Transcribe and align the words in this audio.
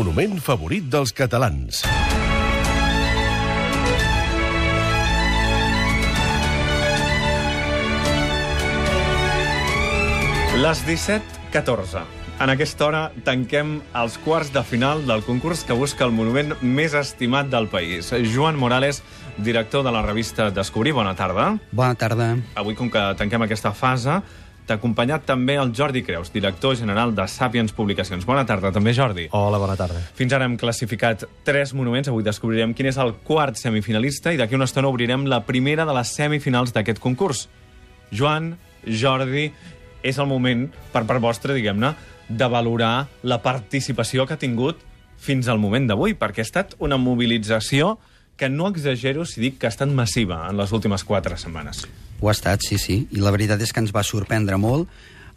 Monument 0.00 0.38
favorit 0.40 0.86
dels 0.88 1.10
catalans. 1.12 1.82
Les 10.56 10.80
17.14. 10.86 12.06
En 12.40 12.48
aquesta 12.48 12.86
hora 12.86 13.02
tanquem 13.26 13.82
els 14.00 14.16
quarts 14.24 14.48
de 14.54 14.64
final 14.64 15.04
del 15.04 15.20
concurs 15.26 15.66
que 15.68 15.76
busca 15.76 16.08
el 16.08 16.16
monument 16.16 16.56
més 16.64 16.96
estimat 16.96 17.52
del 17.52 17.68
país. 17.68 18.08
Joan 18.32 18.56
Morales, 18.56 19.02
director 19.36 19.84
de 19.84 19.92
la 19.92 20.00
revista 20.06 20.48
Descobrir, 20.48 20.96
bona 20.96 21.12
tarda. 21.12 21.58
Bona 21.76 21.92
tarda. 21.92 22.38
Avui, 22.56 22.72
com 22.72 22.88
que 22.88 23.04
tanquem 23.20 23.44
aquesta 23.44 23.76
fase, 23.76 24.22
t'ha 24.70 24.78
acompanyat 24.78 25.24
també 25.26 25.56
el 25.58 25.72
Jordi 25.74 26.04
Creus, 26.06 26.30
director 26.30 26.76
general 26.78 27.10
de 27.16 27.24
Sàpiens 27.26 27.72
Publicacions. 27.74 28.22
Bona 28.26 28.44
tarda, 28.46 28.70
també, 28.70 28.92
Jordi. 28.94 29.26
Hola, 29.34 29.58
bona 29.58 29.74
tarda. 29.78 29.98
Fins 30.14 30.34
ara 30.36 30.46
hem 30.46 30.54
classificat 30.60 31.24
tres 31.46 31.72
monuments. 31.74 32.10
Avui 32.12 32.22
descobrirem 32.22 32.74
quin 32.78 32.86
és 32.92 33.00
el 33.02 33.16
quart 33.26 33.58
semifinalista 33.58 34.30
i 34.30 34.38
d'aquí 34.38 34.54
una 34.54 34.68
estona 34.70 34.90
obrirem 34.92 35.26
la 35.26 35.42
primera 35.48 35.86
de 35.88 35.96
les 35.96 36.14
semifinals 36.14 36.70
d'aquest 36.76 37.02
concurs. 37.02 37.48
Joan, 38.14 38.52
Jordi, 38.86 39.48
és 40.06 40.22
el 40.22 40.30
moment, 40.30 40.68
per 40.94 41.02
part 41.08 41.22
vostra, 41.22 41.56
diguem-ne, 41.56 41.96
de 42.30 42.46
valorar 42.46 43.08
la 43.26 43.40
participació 43.42 44.26
que 44.26 44.38
ha 44.38 44.40
tingut 44.40 44.78
fins 45.18 45.50
al 45.50 45.58
moment 45.58 45.90
d'avui, 45.90 46.14
perquè 46.14 46.44
ha 46.44 46.46
estat 46.46 46.78
una 46.78 47.00
mobilització 47.00 47.96
que 48.40 48.48
no 48.48 48.70
exagero 48.72 49.26
si 49.28 49.42
dic 49.42 49.58
que 49.60 49.68
ha 49.68 49.74
estat 49.74 49.90
massiva 49.92 50.46
en 50.48 50.56
les 50.56 50.72
últimes 50.72 51.04
quatre 51.04 51.36
setmanes. 51.36 51.84
Ho 52.20 52.30
ha 52.30 52.36
estat, 52.36 52.64
sí, 52.64 52.78
sí. 52.80 53.02
I 53.12 53.20
la 53.20 53.32
veritat 53.34 53.60
és 53.60 53.72
que 53.72 53.82
ens 53.84 53.92
va 53.92 54.04
sorprendre 54.06 54.56
molt. 54.60 54.88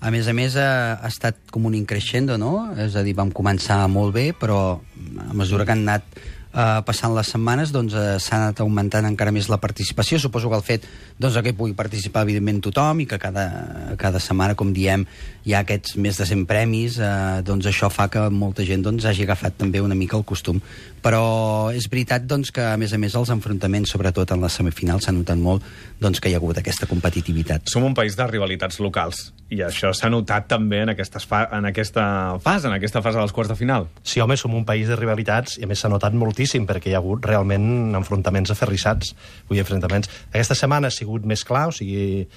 A 0.04 0.12
més 0.12 0.28
a 0.28 0.34
més, 0.36 0.56
ha, 0.60 1.00
ha 1.00 1.10
estat 1.12 1.38
com 1.52 1.68
un 1.68 1.76
increixendo, 1.76 2.38
no? 2.40 2.72
És 2.80 2.96
a 3.00 3.04
dir, 3.04 3.16
vam 3.16 3.32
començar 3.36 3.82
molt 3.92 4.16
bé, 4.16 4.32
però 4.36 4.80
a 4.80 5.36
mesura 5.36 5.68
que 5.68 5.76
han 5.76 5.84
anat 5.84 6.18
eh, 6.54 6.82
passant 6.86 7.14
les 7.16 7.30
setmanes 7.34 7.74
doncs, 7.74 7.96
eh, 7.98 8.18
s'ha 8.22 8.38
anat 8.38 8.62
augmentant 8.64 9.06
encara 9.10 9.34
més 9.34 9.50
la 9.50 9.60
participació. 9.62 10.20
Suposo 10.20 10.50
que 10.50 10.60
el 10.60 10.66
fet 10.66 10.88
doncs, 11.20 11.40
que 11.42 11.54
hi 11.54 11.58
pugui 11.58 11.74
participar, 11.74 12.24
evidentment, 12.24 12.62
tothom 12.64 13.02
i 13.04 13.08
que 13.10 13.20
cada, 13.20 13.96
cada 13.98 14.22
setmana, 14.24 14.56
com 14.56 14.74
diem, 14.74 15.06
hi 15.44 15.54
ha 15.54 15.64
aquests 15.66 15.98
més 15.98 16.18
de 16.20 16.28
100 16.30 16.46
premis, 16.50 17.00
eh, 17.00 17.42
doncs 17.46 17.68
això 17.70 17.90
fa 17.92 18.08
que 18.14 18.30
molta 18.30 18.66
gent 18.68 18.86
doncs, 18.86 19.06
hagi 19.06 19.26
agafat 19.28 19.58
també 19.58 19.82
una 19.82 19.98
mica 19.98 20.18
el 20.18 20.26
costum. 20.26 20.62
Però 21.04 21.72
és 21.76 21.90
veritat 21.92 22.24
doncs, 22.30 22.54
que, 22.56 22.64
a 22.64 22.78
més 22.78 22.94
a 22.94 22.98
més, 23.02 23.16
els 23.20 23.34
enfrontaments, 23.34 23.92
sobretot 23.92 24.32
en 24.32 24.42
les 24.46 24.54
semifinals, 24.54 25.04
s'ha 25.04 25.12
notat 25.12 25.38
molt 25.38 25.64
doncs, 26.00 26.22
que 26.22 26.30
hi 26.30 26.38
ha 26.38 26.42
hagut 26.42 26.62
aquesta 26.62 26.88
competitivitat. 26.88 27.68
Som 27.68 27.84
un 27.84 27.98
país 27.98 28.16
de 28.16 28.28
rivalitats 28.30 28.80
locals 28.80 29.32
i 29.54 29.60
això 29.62 29.92
s'ha 29.94 30.10
notat 30.10 30.48
també 30.50 30.80
en, 30.82 30.92
aquestes 30.94 31.28
fa 31.30 31.44
en 31.54 31.68
aquesta 31.70 32.04
fase, 32.42 32.70
en 32.70 32.74
aquesta 32.74 33.04
fase 33.06 33.20
dels 33.20 33.34
quarts 33.36 33.52
de 33.52 33.58
final. 33.60 33.90
Sí, 34.02 34.22
home, 34.24 34.38
som 34.40 34.56
un 34.56 34.66
país 34.66 34.88
de 34.90 34.98
rivalitats 34.98 35.60
i 35.60 35.68
a 35.68 35.70
més 35.70 35.84
s'ha 35.84 35.92
notat 35.92 36.16
moltíssim 36.18 36.43
perquè 36.70 36.92
hi 36.92 36.98
ha 36.98 37.02
hagut 37.02 37.26
realment 37.26 37.96
enfrontaments 37.96 38.52
aferrissats. 38.52 39.14
Vull 39.48 39.58
dir, 39.58 39.64
enfrontaments. 39.64 40.12
Aquesta 40.32 40.58
setmana 40.58 40.90
ha 40.90 40.94
sigut 40.94 41.26
més 41.30 41.46
clar, 41.48 41.68
o 41.72 41.76
sigui, 41.76 42.28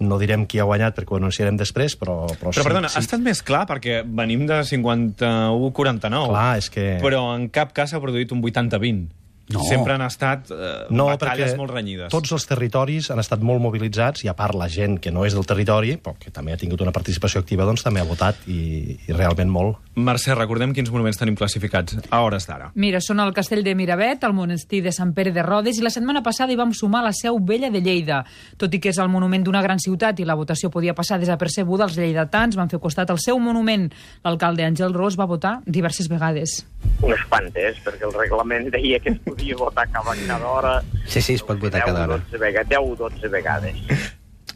no 0.00 0.18
direm 0.20 0.46
qui 0.46 0.60
ha 0.60 0.66
guanyat 0.68 0.96
perquè 0.96 1.14
ho 1.14 1.20
anunciarem 1.20 1.56
després, 1.56 1.96
però... 1.96 2.18
Però, 2.28 2.50
Però, 2.50 2.52
sí, 2.52 2.64
perdona, 2.64 2.88
sí. 2.92 2.98
ha 2.98 3.04
estat 3.04 3.22
més 3.24 3.42
clar 3.46 3.64
perquè 3.68 4.02
venim 4.04 4.46
de 4.48 4.60
51-49. 4.68 6.32
Clar, 6.32 6.48
és 6.60 6.70
que... 6.72 6.88
Però 7.02 7.22
en 7.34 7.48
cap 7.52 7.72
cas 7.76 7.92
s'ha 7.92 8.02
produït 8.02 8.32
un 8.36 8.42
80-20. 8.44 9.06
No. 9.48 9.62
Sempre 9.62 9.94
han 9.94 10.02
estat 10.02 10.48
eh, 10.50 10.86
No, 10.90 11.04
batalles 11.06 11.52
molt 11.56 11.70
renyides. 11.70 12.10
tots 12.10 12.32
els 12.34 12.46
territoris 12.50 13.10
han 13.14 13.20
estat 13.22 13.40
molt 13.46 13.60
mobilitzats 13.62 14.24
i 14.24 14.28
a 14.28 14.34
part 14.34 14.56
la 14.58 14.66
gent 14.68 14.96
que 14.98 15.12
no 15.14 15.24
és 15.24 15.34
del 15.36 15.46
territori, 15.46 15.96
però 16.02 16.16
que 16.18 16.32
també 16.34 16.52
ha 16.52 16.56
tingut 16.58 16.80
una 16.82 16.90
participació 16.90 17.40
activa, 17.40 17.64
doncs 17.64 17.84
també 17.86 18.00
ha 18.00 18.04
votat 18.08 18.40
i, 18.50 18.98
i 19.06 19.12
realment 19.14 19.48
molt. 19.48 19.78
Mercè, 19.96 20.34
recordem 20.34 20.72
quins 20.74 20.90
monuments 20.90 21.16
tenim 21.20 21.36
classificats 21.38 21.94
a 22.10 22.20
hores 22.26 22.46
d'ara. 22.48 22.72
Mira, 22.74 22.98
són 23.00 23.20
el 23.22 23.30
castell 23.32 23.62
de 23.62 23.74
Miravet, 23.78 24.24
el 24.26 24.34
monestir 24.34 24.82
de 24.82 24.90
Sant 24.92 25.14
Pere 25.14 25.30
de 25.32 25.42
Rodes 25.46 25.78
i 25.78 25.82
la 25.86 25.90
setmana 25.94 26.24
passada 26.26 26.50
hi 26.52 26.58
vam 26.58 26.74
sumar 26.74 27.04
la 27.06 27.12
seu 27.14 27.38
vella 27.38 27.70
de 27.70 27.80
Lleida. 27.80 28.24
Tot 28.58 28.74
i 28.74 28.80
que 28.82 28.90
és 28.90 28.98
el 28.98 29.08
monument 29.08 29.44
d'una 29.46 29.62
gran 29.62 29.78
ciutat 29.78 30.18
i 30.20 30.26
la 30.26 30.34
votació 30.34 30.70
podia 30.74 30.92
passar 30.94 31.20
desapercebuda, 31.22 31.86
els 31.86 31.96
lleidatans 31.96 32.56
van 32.58 32.68
fer 32.68 32.80
costat 32.82 33.10
al 33.14 33.22
seu 33.22 33.38
monument. 33.38 33.88
L'alcalde 34.26 34.66
Àngel 34.66 34.92
Ros 34.92 35.16
va 35.16 35.24
votar 35.30 35.60
diverses 35.66 36.08
vegades. 36.10 36.64
unes 37.02 37.20
quantes, 37.28 37.76
perquè 37.84 38.06
el 38.06 38.12
reglament 38.14 38.70
deia 38.70 38.98
que 39.00 39.10
es 39.10 39.18
podia 39.36 39.56
votar 39.56 39.88
cada, 39.92 40.16
cada 40.26 40.46
hora. 40.46 40.82
Sí, 41.06 41.20
sí, 41.20 41.34
es 41.34 41.42
pot 41.42 41.60
votar 41.60 41.84
cada 41.84 42.04
hora. 42.04 42.22
10 42.30 42.40
vegades, 42.40 42.68
10 42.68 42.80
o 42.80 42.96
12 42.96 43.28
vegades. 43.28 43.76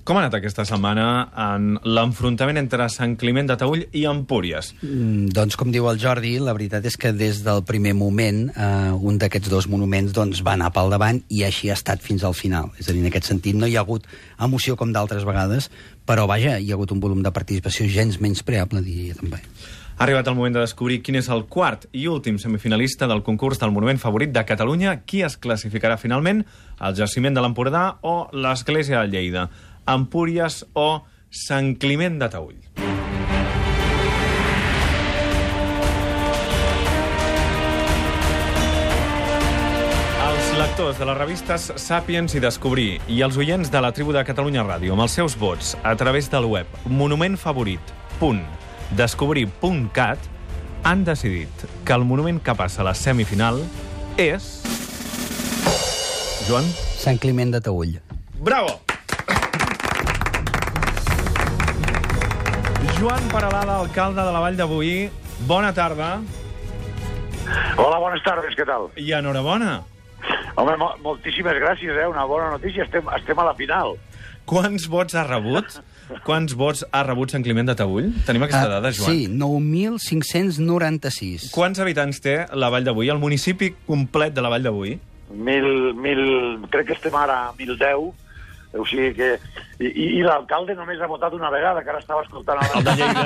Com 0.00 0.16
ha 0.16 0.22
anat 0.24 0.38
aquesta 0.38 0.64
setmana 0.64 1.04
en 1.38 1.74
l'enfrontament 1.84 2.56
entre 2.58 2.86
Sant 2.90 3.12
Climent 3.20 3.46
de 3.46 3.56
Taüll 3.60 3.82
i 3.94 4.06
Empúries? 4.08 4.72
Mm, 4.80 5.28
doncs, 5.36 5.58
com 5.60 5.70
diu 5.70 5.86
el 5.90 6.00
Jordi, 6.00 6.32
la 6.40 6.54
veritat 6.56 6.88
és 6.88 6.96
que 6.98 7.12
des 7.12 7.42
del 7.44 7.60
primer 7.68 7.92
moment 7.94 8.46
eh, 8.48 8.90
un 8.96 9.20
d'aquests 9.20 9.52
dos 9.52 9.68
monuments 9.70 10.14
doncs, 10.16 10.40
va 10.46 10.56
anar 10.56 10.72
pel 10.74 10.90
davant 10.90 11.20
i 11.28 11.44
així 11.46 11.70
ha 11.70 11.76
estat 11.76 12.00
fins 12.02 12.24
al 12.24 12.34
final. 12.34 12.72
És 12.80 12.88
a 12.88 12.94
dir, 12.96 13.04
en 13.04 13.10
aquest 13.12 13.28
sentit 13.28 13.58
no 13.58 13.68
hi 13.68 13.76
ha 13.76 13.84
hagut 13.84 14.08
emoció 14.40 14.74
com 14.80 14.90
d'altres 14.96 15.28
vegades, 15.28 15.68
però 16.08 16.24
vaja, 16.26 16.56
hi 16.58 16.72
ha 16.72 16.78
hagut 16.80 16.96
un 16.96 17.04
volum 17.04 17.20
de 17.22 17.34
participació 17.36 17.86
gens 17.86 18.18
menys 18.24 18.42
preable, 18.42 18.82
diria 18.82 19.20
també. 19.20 19.44
Ha 20.00 20.04
arribat 20.04 20.28
el 20.30 20.34
moment 20.34 20.54
de 20.56 20.62
descobrir 20.64 21.02
quin 21.04 21.18
és 21.18 21.26
el 21.28 21.42
quart 21.52 21.82
i 21.92 22.06
últim 22.08 22.38
semifinalista 22.40 23.04
del 23.04 23.20
concurs 23.20 23.58
del 23.60 23.68
monument 23.68 23.98
favorit 24.00 24.30
de 24.32 24.40
Catalunya, 24.48 24.94
qui 25.04 25.20
es 25.20 25.34
classificarà 25.36 25.98
finalment, 26.00 26.40
el 26.80 26.94
jaciment 26.96 27.36
de 27.36 27.42
l'Empordà 27.44 27.82
o 28.00 28.30
l'Església 28.32 29.02
de 29.02 29.12
Lleida, 29.12 29.50
Empúries 29.84 30.64
o 30.72 31.02
Sant 31.28 31.74
Climent 31.76 32.16
de 32.16 32.30
Taüll. 32.32 32.56
Els 40.30 40.56
lectors 40.62 40.96
de 40.96 41.10
les 41.10 41.20
revistes 41.20 41.68
Sàpiens 41.76 42.38
i 42.40 42.40
Descobrir 42.40 43.04
i 43.04 43.20
els 43.20 43.36
oients 43.36 43.68
de 43.68 43.84
la 43.84 43.92
tribu 43.92 44.16
de 44.16 44.24
Catalunya 44.24 44.64
Ràdio 44.64 44.96
amb 44.96 45.04
els 45.04 45.20
seus 45.20 45.36
vots 45.36 45.76
a 45.84 45.92
través 45.92 46.32
del 46.32 46.48
web 46.48 46.64
monumentfavorit.descobrir.cat 48.90 50.18
han 50.82 51.04
decidit 51.04 51.50
que 51.84 51.92
el 51.92 52.04
monument 52.04 52.40
que 52.42 52.54
passa 52.54 52.82
a 52.82 52.84
la 52.84 52.94
semifinal 52.94 53.60
és... 54.16 54.62
Joan? 56.48 56.64
Sant 56.98 57.18
Climent 57.20 57.52
de 57.52 57.60
Taüll. 57.60 58.00
Bravo! 58.40 58.80
Joan 62.98 63.28
Paralada, 63.32 63.78
alcalde 63.78 64.20
de 64.20 64.32
la 64.32 64.40
Vall 64.40 64.56
de 64.56 64.64
Boí, 64.64 65.10
bona 65.46 65.72
tarda 65.72 66.20
Hola, 67.76 67.98
bones 67.98 68.22
tardes, 68.22 68.54
què 68.56 68.66
tal? 68.66 68.90
i 68.96 69.12
enhorabona. 69.16 69.80
Home, 70.60 70.74
mo 70.76 70.90
moltíssimes 71.02 71.56
gràcies, 71.56 71.96
eh? 71.96 72.06
Una 72.06 72.26
bona 72.28 72.50
notícia, 72.52 72.84
estem, 72.84 73.06
estem 73.16 73.38
a 73.40 73.46
la 73.48 73.54
final. 73.56 73.96
Quants 74.44 74.86
vots 74.90 75.16
ha 75.16 75.24
rebut? 75.24 75.80
Quants 76.26 76.54
vots 76.58 76.82
ha 76.90 77.02
rebut 77.06 77.30
Sant 77.32 77.44
Climent 77.46 77.66
de 77.70 77.74
Taüll? 77.78 78.08
Tenim 78.26 78.42
aquesta 78.46 78.64
Ah, 78.66 78.70
dada, 78.80 78.90
Joan? 78.92 79.10
Sí, 79.10 79.20
9.596. 79.28 81.50
Quants 81.54 81.78
habitants 81.80 82.20
té 82.24 82.34
la 82.54 82.68
Vall 82.72 82.90
Boí, 82.94 83.08
el 83.12 83.18
municipi 83.22 83.72
complet 83.86 84.34
de 84.34 84.42
la 84.42 84.48
Vall 84.52 84.68
Boí? 84.70 84.98
Mil, 85.30 85.94
mil, 85.94 86.58
crec 86.70 86.86
que 86.90 86.94
estem 86.98 87.14
ara 87.14 87.36
a 87.48 87.52
1.010, 87.54 88.12
o 88.74 88.84
sigui 88.86 89.14
que... 89.14 89.38
I, 89.80 89.86
i, 89.88 90.04
i 90.18 90.22
l'alcalde 90.26 90.74
només 90.76 91.00
ha 91.00 91.06
votat 91.08 91.32
una 91.32 91.48
vegada, 91.50 91.80
que 91.82 91.88
ara 91.90 91.98
estava 92.02 92.22
escoltant... 92.26 92.58
El 92.76 92.84
de 92.84 92.92
Lleida. 92.98 93.22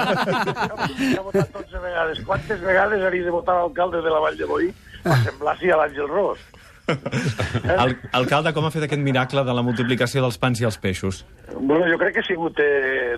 ha 1.18 1.22
votat 1.24 1.48
12 1.56 1.78
vegades. 1.82 2.20
Quantes 2.28 2.60
vegades 2.62 3.02
hauria 3.02 3.24
de 3.24 3.30
votar 3.34 3.54
l'alcalde 3.58 3.98
de 4.04 4.10
la 4.12 4.20
Vall 4.22 4.36
de 4.38 4.44
Boí 4.46 4.68
per 5.02 5.16
semblar-s'hi 5.24 5.70
a 5.74 5.76
l'Àngel 5.80 6.06
Ros? 6.12 6.38
El, 6.86 7.94
alcalde, 8.12 8.52
com 8.52 8.66
ha 8.66 8.70
fet 8.74 8.84
aquest 8.84 9.00
miracle 9.00 9.44
de 9.46 9.54
la 9.56 9.62
multiplicació 9.64 10.20
dels 10.24 10.36
pans 10.40 10.60
i 10.60 10.66
els 10.68 10.76
peixos? 10.80 11.22
Bueno, 11.54 11.86
jo 11.88 11.96
crec 12.00 12.16
que 12.16 12.20
ha 12.20 12.26
sigut 12.26 12.60
eh, 12.60 13.16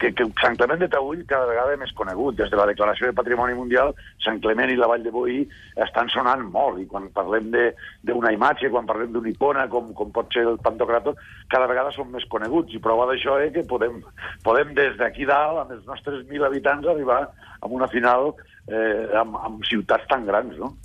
que, 0.00 0.12
que 0.16 0.26
Sant 0.40 0.56
Clement 0.56 0.80
de 0.80 0.88
Taüll 0.92 1.20
cada 1.28 1.48
vegada 1.50 1.76
més 1.80 1.92
conegut. 1.98 2.38
Des 2.38 2.50
de 2.52 2.58
la 2.58 2.66
Declaració 2.70 3.10
de 3.10 3.16
Patrimoni 3.18 3.56
Mundial, 3.58 3.92
Sant 4.24 4.40
Clement 4.44 4.72
i 4.72 4.78
la 4.78 4.88
Vall 4.88 5.04
de 5.04 5.12
Boí 5.12 5.42
estan 5.84 6.08
sonant 6.14 6.46
molt. 6.54 6.80
I 6.80 6.88
quan 6.88 7.10
parlem 7.16 7.52
d'una 7.52 8.32
imatge, 8.32 8.72
quan 8.72 8.88
parlem 8.88 9.12
d'una 9.12 9.32
icona, 9.34 9.68
com, 9.72 9.92
com 9.98 10.12
pot 10.14 10.32
ser 10.32 10.46
el 10.48 10.60
Pantocrator, 10.64 11.18
cada 11.52 11.68
vegada 11.70 11.92
són 11.96 12.12
més 12.14 12.24
coneguts. 12.32 12.72
I 12.72 12.82
prova 12.84 13.08
d'això 13.12 13.36
és 13.44 13.52
que 13.56 13.66
podem, 13.68 14.00
podem 14.46 14.72
des 14.78 14.96
d'aquí 15.00 15.28
dalt, 15.28 15.64
amb 15.64 15.76
els 15.76 15.84
nostres 15.88 16.24
1.000 16.24 16.48
habitants, 16.48 16.88
arribar 16.88 17.26
a 17.60 17.68
una 17.68 17.88
final 17.92 18.32
eh, 18.70 19.08
amb, 19.18 19.36
amb 19.44 19.64
ciutats 19.68 20.08
tan 20.08 20.24
grans, 20.28 20.56
no? 20.56 20.76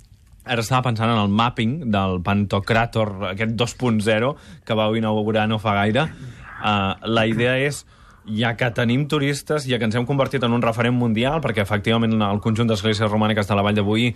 Ara 0.44 0.60
estava 0.60 0.90
pensant 0.90 1.08
en 1.08 1.18
el 1.18 1.32
mapping 1.32 1.90
del 1.92 2.18
Pantocrator, 2.24 3.14
aquest 3.30 3.54
2.0, 3.56 4.34
que 4.64 4.76
vau 4.76 4.96
inaugurar 4.96 5.46
no 5.48 5.58
fa 5.58 5.72
gaire. 5.80 6.04
Uh, 6.60 6.92
la 7.08 7.24
idea 7.26 7.56
és 7.64 7.84
ja 8.24 8.54
que 8.56 8.68
tenim 8.76 9.06
turistes, 9.08 9.64
ja 9.68 9.78
que 9.78 9.88
ens 9.88 9.96
hem 9.96 10.06
convertit 10.08 10.44
en 10.44 10.52
un 10.52 10.64
referent 10.64 10.96
mundial, 10.96 11.40
perquè 11.44 11.64
efectivament 11.64 12.16
el 12.16 12.42
conjunt 12.44 12.68
d'esglésies 12.68 13.10
romàniques 13.10 13.48
de 13.48 13.56
la 13.56 13.64
Vall 13.64 13.76
de 13.76 13.84
Boí 13.84 14.12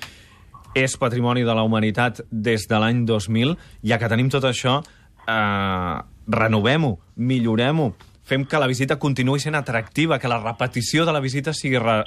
és 0.76 0.96
patrimoni 1.00 1.44
de 1.48 1.54
la 1.56 1.64
humanitat 1.64 2.22
des 2.31 2.69
de 2.69 2.78
l'any 2.81 3.04
2000, 3.08 3.56
ja 3.88 3.98
que 3.98 4.08
tenim 4.08 4.28
tot 4.28 4.44
això, 4.44 4.78
eh, 5.26 5.96
renovem-ho, 6.28 6.98
millorem-ho, 7.16 7.92
fem 8.28 8.44
que 8.44 8.60
la 8.60 8.69
visita 8.69 8.98
continuï 9.00 9.40
sent 9.40 9.56
atractiva, 9.56 10.19
que 10.19 10.28
la 10.28 10.40
repetició 10.42 11.06
de 11.08 11.12
la 11.16 11.20
visita 11.24 11.54
sigui 11.56 11.81
uh, 11.81 12.02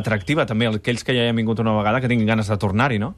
atractiva 0.00 0.46
també, 0.48 0.70
aquells 0.72 1.04
que 1.04 1.12
ja 1.12 1.26
hi 1.26 1.28
han 1.28 1.36
vingut 1.36 1.60
una 1.60 1.76
vegada 1.76 2.00
que 2.00 2.08
tinguin 2.08 2.30
ganes 2.32 2.48
de 2.48 2.56
tornar-hi, 2.56 2.98
no? 2.98 3.14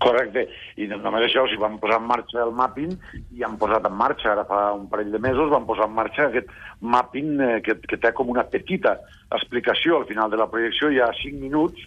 Correcte, 0.00 0.46
i 0.80 0.86
no- 0.88 0.96
només 1.04 1.26
això, 1.26 1.42
sigui, 1.44 1.60
vam 1.60 1.74
posar 1.78 1.98
en 2.00 2.06
marxa 2.08 2.40
el 2.42 2.54
mapping 2.56 2.94
i 3.36 3.42
han 3.44 3.58
posat 3.60 3.84
en 3.84 3.92
marxa, 3.98 4.30
ara 4.32 4.46
fa 4.48 4.72
un 4.72 4.86
parell 4.88 5.10
de 5.12 5.18
mesos, 5.20 5.50
van 5.52 5.66
posar 5.68 5.90
en 5.90 5.96
marxa 5.98 6.28
aquest 6.30 6.48
mapping 6.80 7.34
eh, 7.40 7.60
que, 7.66 7.74
que 7.84 7.98
té 8.00 8.12
com 8.16 8.30
una 8.32 8.46
petita 8.48 8.94
explicació 9.30 9.98
al 10.00 10.06
final 10.08 10.30
de 10.32 10.38
la 10.40 10.48
projecció, 10.48 10.88
hi 10.90 11.02
ha 11.04 11.10
5 11.20 11.36
minuts 11.42 11.84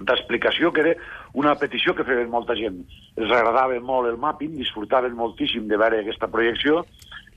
d'explicació 0.00 0.72
que 0.72 0.80
era 0.80 0.94
una 1.34 1.54
petició 1.54 1.94
que 1.94 2.04
feien 2.08 2.30
molta 2.30 2.56
gent. 2.58 2.80
Els 3.16 3.30
agradava 3.30 3.76
molt 3.80 4.08
el 4.10 4.16
mapping, 4.18 4.56
disfrutaven 4.58 5.14
moltíssim 5.14 5.68
de 5.68 5.76
veure 5.78 6.00
aquesta 6.00 6.26
projecció, 6.32 6.80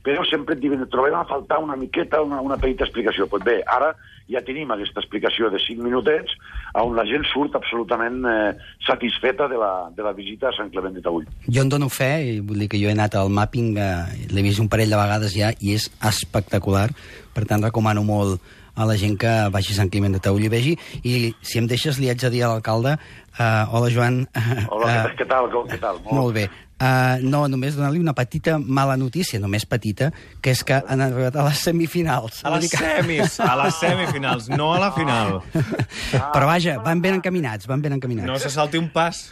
però 0.08 0.24
sempre 0.26 0.56
et 0.56 0.62
diuen, 0.64 0.88
trobem 0.90 1.14
a 1.20 1.26
faltar 1.28 1.60
una 1.60 1.76
miqueta, 1.76 2.22
una, 2.24 2.40
una 2.42 2.58
petita 2.58 2.86
explicació. 2.88 3.28
Pues 3.28 3.44
bé, 3.44 3.60
ara 3.68 3.92
ja 4.32 4.42
tenim 4.46 4.72
aquesta 4.74 5.00
explicació 5.02 5.50
de 5.54 5.60
5 5.64 5.84
minutets 5.86 6.34
on 6.78 6.96
la 6.98 7.06
gent 7.08 7.24
surt 7.32 7.56
absolutament 7.56 8.22
eh, 8.28 8.52
satisfeta 8.86 9.48
de 9.48 9.58
la, 9.62 9.72
de 9.96 10.04
la 10.04 10.14
visita 10.18 10.50
a 10.50 10.56
Sant 10.58 10.70
Clement 10.74 10.94
de 10.98 11.02
Taüll. 11.06 11.26
Jo 11.48 11.64
en 11.64 11.72
dono 11.72 11.90
fe, 11.90 12.12
i 12.28 12.38
vull 12.44 12.60
dir 12.66 12.70
que 12.72 12.82
jo 12.82 12.92
he 12.92 12.96
anat 12.96 13.16
al 13.16 13.32
mapping, 13.34 13.74
eh, 13.80 14.28
l'he 14.34 14.46
vist 14.46 14.62
un 14.64 14.70
parell 14.70 14.92
de 14.94 15.00
vegades 15.00 15.36
ja, 15.38 15.54
i 15.60 15.78
és 15.78 15.90
espectacular. 16.12 16.90
Per 17.34 17.46
tant, 17.48 17.64
recomano 17.64 18.04
molt 18.04 18.42
a 18.78 18.86
la 18.86 18.94
gent 19.00 19.16
que 19.18 19.32
vagi 19.50 19.74
a 19.74 19.80
Sant 19.80 19.90
Climent 19.90 20.14
de 20.14 20.22
Taüll 20.22 20.44
i 20.46 20.52
vegi. 20.54 20.76
I 21.02 21.34
si 21.42 21.58
em 21.58 21.66
deixes, 21.70 21.98
li 21.98 22.12
haig 22.12 22.22
de 22.22 22.34
dir 22.34 22.44
a 22.46 22.52
l'alcalde... 22.54 22.98
Uh, 23.38 23.70
hola, 23.70 23.90
Joan. 23.94 24.16
Hola, 24.74 24.88
Eh, 25.06 25.12
què, 25.14 25.26
tal? 25.30 25.46
Com, 25.54 25.68
què 25.70 25.78
tal? 25.78 26.00
Molt 26.10 26.34
bé. 26.34 26.48
Uh, 26.78 27.18
no, 27.26 27.48
només 27.50 27.74
donar-li 27.74 27.98
una 27.98 28.14
petita 28.14 28.60
mala 28.62 28.94
notícia, 29.02 29.40
només 29.42 29.64
petita, 29.66 30.12
que 30.46 30.52
és 30.54 30.60
que 30.64 30.76
han 30.78 31.02
arribat 31.02 31.36
a 31.42 31.46
les 31.48 31.64
semifinals. 31.66 32.44
A 32.46 32.52
les 32.54 32.70
que- 32.70 32.78
semis, 32.78 33.40
a 33.42 33.56
les 33.64 33.80
semifinals, 33.82 34.50
no 34.54 34.74
a 34.76 34.80
la 34.84 34.92
final. 34.94 35.40
Però 36.36 36.46
vaja, 36.46 36.78
van 36.86 37.02
ben 37.02 37.18
encaminats, 37.18 37.66
van 37.66 37.82
ben 37.82 37.98
encaminats. 37.98 38.30
No 38.30 38.38
se 38.38 38.52
salti 38.54 38.78
un 38.78 38.92
pas. 38.94 39.24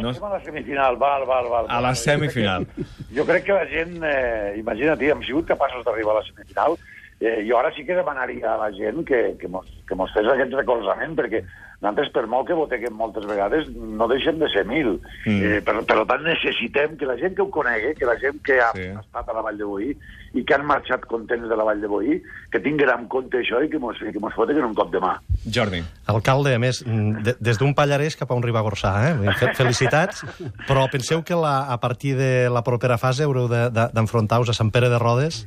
No, 0.00 0.08
Estem 0.14 0.24
a 0.24 0.30
la 0.38 0.44
semifinal, 0.44 0.94
val, 0.96 1.26
val, 1.28 1.50
val. 1.50 1.66
A 1.68 1.80
la 1.84 1.90
semifinal. 1.98 2.64
Jo 3.12 3.26
crec 3.28 3.44
que 3.50 3.52
la 3.58 3.66
gent, 3.68 3.98
eh, 4.08 4.54
imagina't, 4.62 5.02
hem 5.02 5.20
sigut 5.26 5.44
capaços 5.50 5.82
d'arribar 5.84 6.14
a 6.14 6.20
la 6.22 6.24
semifinal, 6.30 6.78
eh, 7.22 7.40
jo 7.48 7.58
ara 7.58 7.70
sí 7.74 7.86
que 7.86 7.94
demanaria 7.94 8.54
a 8.54 8.58
la 8.66 8.70
gent 8.74 9.04
que, 9.06 9.36
que, 9.40 9.48
mos, 9.48 9.66
que 9.88 9.94
mos 9.94 10.10
fes 10.12 10.26
aquest 10.26 10.52
recolzament, 10.58 11.14
perquè 11.16 11.44
nosaltres, 11.82 12.12
per 12.14 12.28
molt 12.30 12.46
que 12.46 12.54
voteguem 12.54 12.94
moltes 12.94 13.24
vegades, 13.26 13.66
no 13.74 14.06
deixem 14.06 14.36
de 14.38 14.46
ser 14.52 14.62
mil. 14.68 15.00
Mm. 15.26 15.38
Eh, 15.42 15.60
per, 15.66 15.80
per 15.82 16.04
tant, 16.06 16.22
necessitem 16.22 16.92
que 16.96 17.08
la 17.08 17.16
gent 17.18 17.34
que 17.34 17.42
ho 17.42 17.48
conegui, 17.50 17.96
que 17.98 18.06
la 18.06 18.14
gent 18.22 18.38
que 18.46 18.60
ha 18.62 18.68
Sí. 18.76 18.84
estat 19.00 19.28
a 19.28 19.34
la 19.34 19.42
Vall 19.42 19.58
de 19.58 19.64
Boí 19.66 19.88
i 20.32 20.44
que 20.46 20.54
han 20.54 20.62
marxat 20.64 21.02
contents 21.10 21.48
de 21.50 21.56
la 21.58 21.64
Vall 21.66 21.80
de 21.82 21.90
Boí, 21.90 22.20
que 22.52 22.60
tinguin 22.62 22.88
en 22.88 23.08
compte 23.10 23.40
això 23.42 23.58
i 23.64 23.68
que 23.68 23.80
mos, 23.82 23.98
que 23.98 24.20
mos 24.22 24.32
fotin 24.38 24.62
un 24.62 24.74
cop 24.78 24.92
de 24.94 25.00
mà. 25.02 25.16
Jordi. 25.44 25.82
Alcalde, 26.06 26.54
a 26.54 26.60
més, 26.62 26.84
mm, 26.86 27.22
de, 27.26 27.34
des 27.40 27.58
d'un 27.58 27.74
Pallarès 27.74 28.14
cap 28.16 28.30
a 28.30 28.34
un 28.38 28.42
Ribagorçà, 28.46 28.94
eh? 29.10 29.34
Felicitats, 29.58 30.22
però 30.68 30.86
penseu 30.90 31.24
que 31.26 31.34
la, 31.34 31.66
a 31.72 31.80
partir 31.82 32.14
de 32.16 32.48
la 32.48 32.62
propera 32.62 32.96
fase 32.96 33.24
haureu 33.26 33.48
de- 33.50 33.70
de- 33.74 33.90
d'enfrontar-vos 33.92 34.48
a 34.48 34.54
Sant 34.54 34.70
Pere 34.70 34.88
de 34.88 34.98
Rodes, 35.02 35.46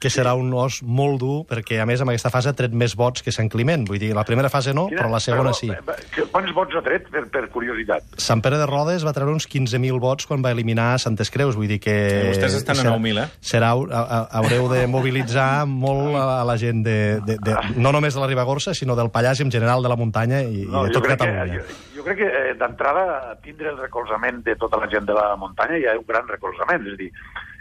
que 0.00 0.08
serà 0.08 0.32
un 0.34 0.48
os 0.56 0.78
molt 0.82 1.18
dur, 1.20 1.34
perquè, 1.46 1.76
a 1.82 1.84
més, 1.86 2.00
amb 2.00 2.08
aquesta 2.14 2.30
fase 2.32 2.48
ha 2.48 2.54
tret 2.56 2.72
més 2.72 2.94
vots 2.96 3.20
que 3.22 3.30
Sant 3.36 3.50
Climent. 3.52 3.84
Vull 3.86 3.98
dir, 4.00 4.14
la 4.16 4.24
primera 4.24 4.48
fase 4.48 4.72
no, 4.72 4.86
però 4.88 5.10
la 5.12 5.20
segona 5.20 5.52
sí. 5.52 5.68
Però, 5.68 5.92
eh, 5.98 6.06
que- 6.14 6.24
Quants 6.30 6.54
vots 6.56 6.74
ha 6.78 6.82
tret, 6.86 7.08
per, 7.12 7.26
per 7.28 7.42
curiositat? 7.52 8.02
Sant 8.16 8.40
Pere 8.40 8.56
de 8.56 8.64
Rodes 8.66 9.04
va 9.04 9.12
treure 9.12 9.34
uns 9.34 9.46
15.000 9.46 10.00
vots 10.00 10.24
quan 10.26 10.40
va 10.42 10.52
eliminar 10.56 10.98
Santes 10.98 11.30
Creus, 11.30 11.54
vull 11.58 11.68
dir 11.68 11.78
que... 11.84 11.94
Vostès 12.30 12.54
estan 12.62 12.78
a 12.78 12.82
serà- 12.82 12.96
9.000, 12.96 13.22
eh? 13.22 13.28
Serà, 13.44 13.74
a- 13.76 14.04
a- 14.06 14.22
haureu 14.40 14.70
de 14.72 14.86
mobilitzar 14.88 15.66
molt 15.68 16.16
a, 16.16 16.40
a 16.40 16.44
la 16.48 16.56
gent 16.56 16.80
de, 16.86 17.20
de, 17.26 17.36
de, 17.36 17.56
no 17.76 17.92
només 17.92 18.14
de 18.16 18.20
la 18.24 18.26
Ribagorça, 18.30 18.72
sinó 18.74 18.96
del 18.96 19.10
Pallars 19.12 19.40
i 19.40 19.44
en 19.44 19.52
general 19.52 19.82
de 19.84 19.92
la 19.92 19.96
muntanya 20.00 20.40
i, 20.42 20.64
No, 20.64 20.86
i 20.86 20.88
de 20.88 20.94
jo 20.94 21.00
tot 21.00 21.06
crec 21.10 21.20
que, 21.20 21.26
Catalunya. 21.28 21.60
jo, 21.60 22.00
jo 22.00 22.04
crec 22.08 22.18
que 22.24 22.30
eh, 22.30 22.54
d'entrada 22.56 23.36
tindre 23.44 23.68
el 23.74 23.78
recolzament 23.78 24.40
de 24.46 24.56
tota 24.56 24.80
la 24.80 24.88
gent 24.88 25.04
de 25.04 25.12
la 25.18 25.34
muntanya 25.36 25.76
ja 25.84 25.92
és 25.92 26.00
un 26.00 26.06
gran 26.08 26.26
recolzament, 26.28 26.86
és 26.88 26.94
a 26.94 27.00
dir, 27.04 27.10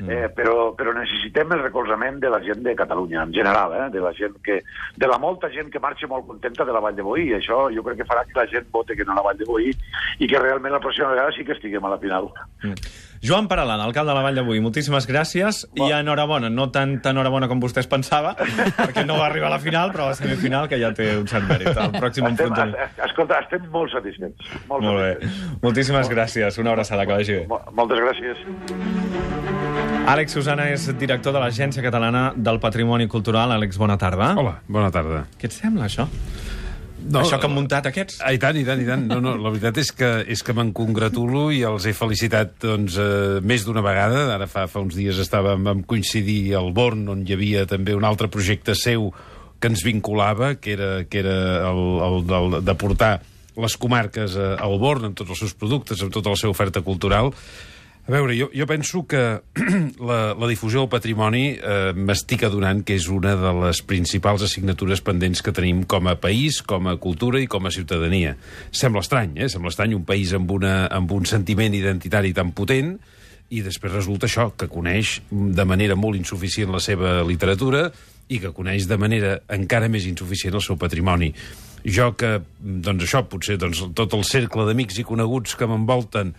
eh, 0.07 0.29
però, 0.35 0.73
però 0.77 0.93
necessitem 0.95 1.51
el 1.51 1.63
recolzament 1.63 2.19
de 2.23 2.29
la 2.29 2.39
gent 2.41 2.61
de 2.63 2.75
Catalunya, 2.75 3.23
en 3.23 3.33
general, 3.33 3.73
eh, 3.73 3.89
de 3.91 3.99
la 3.99 4.13
gent 4.13 4.37
que, 4.43 4.61
de 4.95 5.07
la 5.07 5.17
molta 5.19 5.49
gent 5.51 5.69
que 5.69 5.79
marxa 5.79 6.07
molt 6.07 6.25
contenta 6.27 6.63
de 6.65 6.71
la 6.71 6.79
Vall 6.79 6.95
de 6.95 7.03
Boí, 7.03 7.27
i 7.29 7.33
això 7.35 7.67
jo 7.73 7.83
crec 7.83 7.97
que 8.03 8.05
farà 8.07 8.23
que 8.25 8.37
la 8.39 8.47
gent 8.47 8.69
vote 8.71 8.95
que 8.95 9.03
no 9.05 9.11
a 9.11 9.15
la 9.15 9.21
Vall 9.27 9.37
de 9.37 9.45
Boí 9.45 9.71
i 10.19 10.27
que 10.27 10.39
realment 10.39 10.71
la 10.73 10.79
pròxima 10.79 11.09
vegada 11.11 11.31
sí 11.35 11.43
que 11.43 11.51
estiguem 11.57 11.83
a 11.85 11.89
la 11.89 11.99
final. 11.99 12.29
Joan 13.21 13.49
Paralan, 13.51 13.81
alcalde 13.83 14.13
de 14.13 14.15
la 14.15 14.21
Vall 14.23 14.35
d'Avui, 14.39 14.61
moltíssimes 14.63 15.03
gràcies 15.09 15.65
i 15.75 15.89
enhorabona, 15.91 16.47
no 16.49 16.69
tanta 16.71 17.11
enhorabona 17.11 17.49
com 17.51 17.59
vostè 17.59 17.81
es 17.83 17.89
pensava, 17.91 18.31
perquè 18.79 19.03
no 19.05 19.17
va 19.19 19.25
arribar 19.27 19.49
a 19.49 19.57
la 19.57 19.59
final, 19.59 19.91
però 19.91 20.05
a 20.07 20.13
la 20.13 20.15
semifinal, 20.15 20.69
que 20.71 20.79
ja 20.79 20.93
té 20.95 21.09
un 21.19 21.27
cert 21.27 21.43
mèrit. 21.49 21.67
El 21.75 21.91
pròxim 21.99 22.23
Estem, 22.29 22.31
enfrontament. 22.47 22.77
es- 22.87 23.03
escolta, 23.09 23.41
estem 23.43 23.67
molt 23.75 23.91
satisfets. 23.91 24.55
Molt, 24.69 24.83
Molt 24.87 25.01
bé. 25.03 25.11
satisfets. 25.19 25.61
Moltíssimes 25.67 26.09
gràcies. 26.15 26.57
Una 26.63 26.71
abraçada, 26.71 27.05
que 27.05 27.11
vagi 27.19 27.33
bé. 27.41 27.45
Mo- 27.51 27.61
Moltes 27.75 27.99
gràcies. 27.99 29.48
Àlex 30.09 30.33
Susana 30.33 30.63
és 30.73 30.87
director 30.97 31.35
de 31.35 31.41
l'Agència 31.43 31.83
Catalana 31.85 32.31
del 32.33 32.57
Patrimoni 32.61 33.05
Cultural. 33.05 33.51
Àlex, 33.53 33.77
bona 33.77 33.93
tarda. 34.01 34.31
Hola, 34.41 34.55
bona 34.65 34.89
tarda. 34.89 35.27
Què 35.37 35.45
et 35.45 35.53
sembla, 35.53 35.85
això? 35.85 36.07
No, 36.99 37.21
això 37.21 37.37
que 37.37 37.45
han 37.45 37.53
muntat 37.53 37.85
aquests? 37.91 38.17
I 38.25 38.39
tant, 38.41 38.57
i 38.57 38.65
tant, 38.65 38.81
i 38.81 38.87
tant. 38.87 39.05
No, 39.05 39.19
no, 39.21 39.35
la 39.37 39.51
veritat 39.53 39.77
és 39.83 39.93
que, 39.93 40.09
és 40.33 40.41
que 40.45 40.55
me'n 40.57 40.73
congratulo 40.73 41.45
i 41.53 41.61
els 41.67 41.85
he 41.85 41.93
felicitat 41.93 42.57
doncs, 42.65 42.97
eh, 42.97 43.37
més 43.45 43.67
d'una 43.67 43.85
vegada. 43.85 44.25
Ara 44.33 44.49
fa, 44.49 44.65
fa 44.71 44.81
uns 44.81 44.97
dies 44.97 45.21
estàvem, 45.21 45.69
vam 45.69 45.85
coincidir 45.85 46.55
al 46.57 46.73
Born, 46.73 47.05
on 47.13 47.21
hi 47.27 47.37
havia 47.37 47.69
també 47.69 47.93
un 47.93 48.09
altre 48.09 48.33
projecte 48.33 48.73
seu 48.73 49.11
que 49.61 49.69
ens 49.69 49.85
vinculava, 49.85 50.55
que 50.57 50.73
era, 50.73 50.91
que 51.05 51.21
era 51.21 51.39
el, 51.69 51.83
el, 52.09 52.21
el 52.41 52.61
de 52.65 52.81
portar 52.81 53.19
les 53.59 53.77
comarques 53.77 54.33
eh, 54.41 54.53
al 54.57 54.79
Born 54.81 55.11
amb 55.11 55.21
tots 55.21 55.37
els 55.37 55.45
seus 55.45 55.53
productes, 55.53 56.01
amb 56.01 56.17
tota 56.17 56.33
la 56.33 56.39
seva 56.39 56.57
oferta 56.57 56.81
cultural. 56.81 57.29
A 58.09 58.11
veure, 58.15 58.33
jo, 58.33 58.47
jo 58.49 58.65
penso 58.65 59.03
que 59.05 59.19
la, 60.09 60.33
la 60.33 60.47
difusió 60.49 60.81
del 60.81 60.89
patrimoni 60.89 61.43
eh, 61.53 61.91
m'estic 61.93 62.41
adonant 62.47 62.81
que 62.81 62.95
és 62.97 63.05
una 63.13 63.35
de 63.37 63.51
les 63.59 63.83
principals 63.85 64.41
assignatures 64.47 65.03
pendents 65.05 65.45
que 65.45 65.53
tenim 65.53 65.83
com 65.85 66.09
a 66.09 66.15
país, 66.17 66.57
com 66.65 66.89
a 66.89 66.95
cultura 66.97 67.37
i 67.37 67.45
com 67.45 67.69
a 67.69 67.73
ciutadania. 67.75 68.33
Sembla 68.73 69.05
estrany, 69.05 69.37
eh? 69.37 69.51
Sembla 69.53 69.69
estrany 69.69 69.93
un 69.93 70.09
país 70.09 70.33
amb, 70.33 70.49
una, 70.57 70.87
amb 70.89 71.13
un 71.13 71.29
sentiment 71.29 71.77
identitari 71.77 72.33
tan 72.33 72.49
potent 72.57 72.95
i 73.53 73.61
després 73.61 73.93
resulta 73.93 74.25
això, 74.25 74.49
que 74.57 74.73
coneix 74.73 75.19
de 75.29 75.69
manera 75.69 75.93
molt 75.93 76.17
insuficient 76.17 76.73
la 76.73 76.81
seva 76.81 77.19
literatura 77.21 77.91
i 78.25 78.41
que 78.41 78.55
coneix 78.57 78.89
de 78.89 78.97
manera 78.97 79.37
encara 79.53 79.85
més 79.85 80.09
insuficient 80.09 80.57
el 80.57 80.65
seu 80.65 80.81
patrimoni. 80.81 81.35
Jo 81.85 82.15
que, 82.17 82.39
doncs 82.57 83.05
això, 83.05 83.27
potser 83.29 83.61
doncs, 83.61 83.85
tot 83.93 84.17
el 84.17 84.25
cercle 84.25 84.65
d'amics 84.65 84.97
i 84.97 85.05
coneguts 85.05 85.53
que 85.53 85.69
m'envolten 85.69 86.33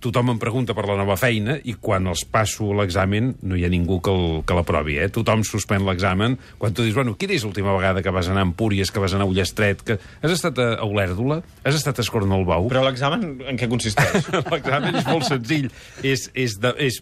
tothom 0.00 0.30
em 0.34 0.38
pregunta 0.40 0.74
per 0.74 0.84
la 0.88 0.96
nova 0.98 1.14
feina 1.16 1.54
i 1.64 1.74
quan 1.80 2.06
els 2.10 2.24
passo 2.28 2.72
l'examen 2.76 3.34
no 3.42 3.56
hi 3.56 3.64
ha 3.64 3.70
ningú 3.72 4.00
que 4.04 4.10
el- 4.12 4.42
que 4.44 4.54
l'aprovi, 4.56 4.98
eh? 4.98 5.08
Tothom 5.08 5.44
suspèn 5.46 5.84
l'examen 5.86 6.38
quan 6.58 6.74
tu 6.74 6.82
dius, 6.82 6.94
bueno, 6.94 7.14
quina 7.16 7.32
és 7.36 7.44
l'última 7.44 7.72
vegada 7.76 8.02
que 8.02 8.10
vas 8.10 8.28
anar 8.28 8.42
a 8.42 8.48
Empúries, 8.48 8.90
que 8.90 9.00
vas 9.00 9.14
anar 9.14 9.24
a 9.24 9.30
Ullestret, 9.30 9.82
que 9.82 9.98
has 10.22 10.30
estat 10.32 10.58
a 10.58 10.68
a 10.74 10.84
Olèrdola, 10.84 11.42
has 11.64 11.74
estat 11.78 11.98
a 11.98 12.02
Escornalbou? 12.02 12.68
Però 12.68 12.82
l'examen 12.84 13.40
en 13.46 13.56
què 13.60 13.68
consisteix? 13.70 14.26
L'examen 14.52 14.94
és 14.96 15.06
molt 15.06 15.24
senzill. 15.28 15.70
És, 16.02 16.30
és, 16.34 16.58
de, 16.60 16.74
és, 16.78 17.00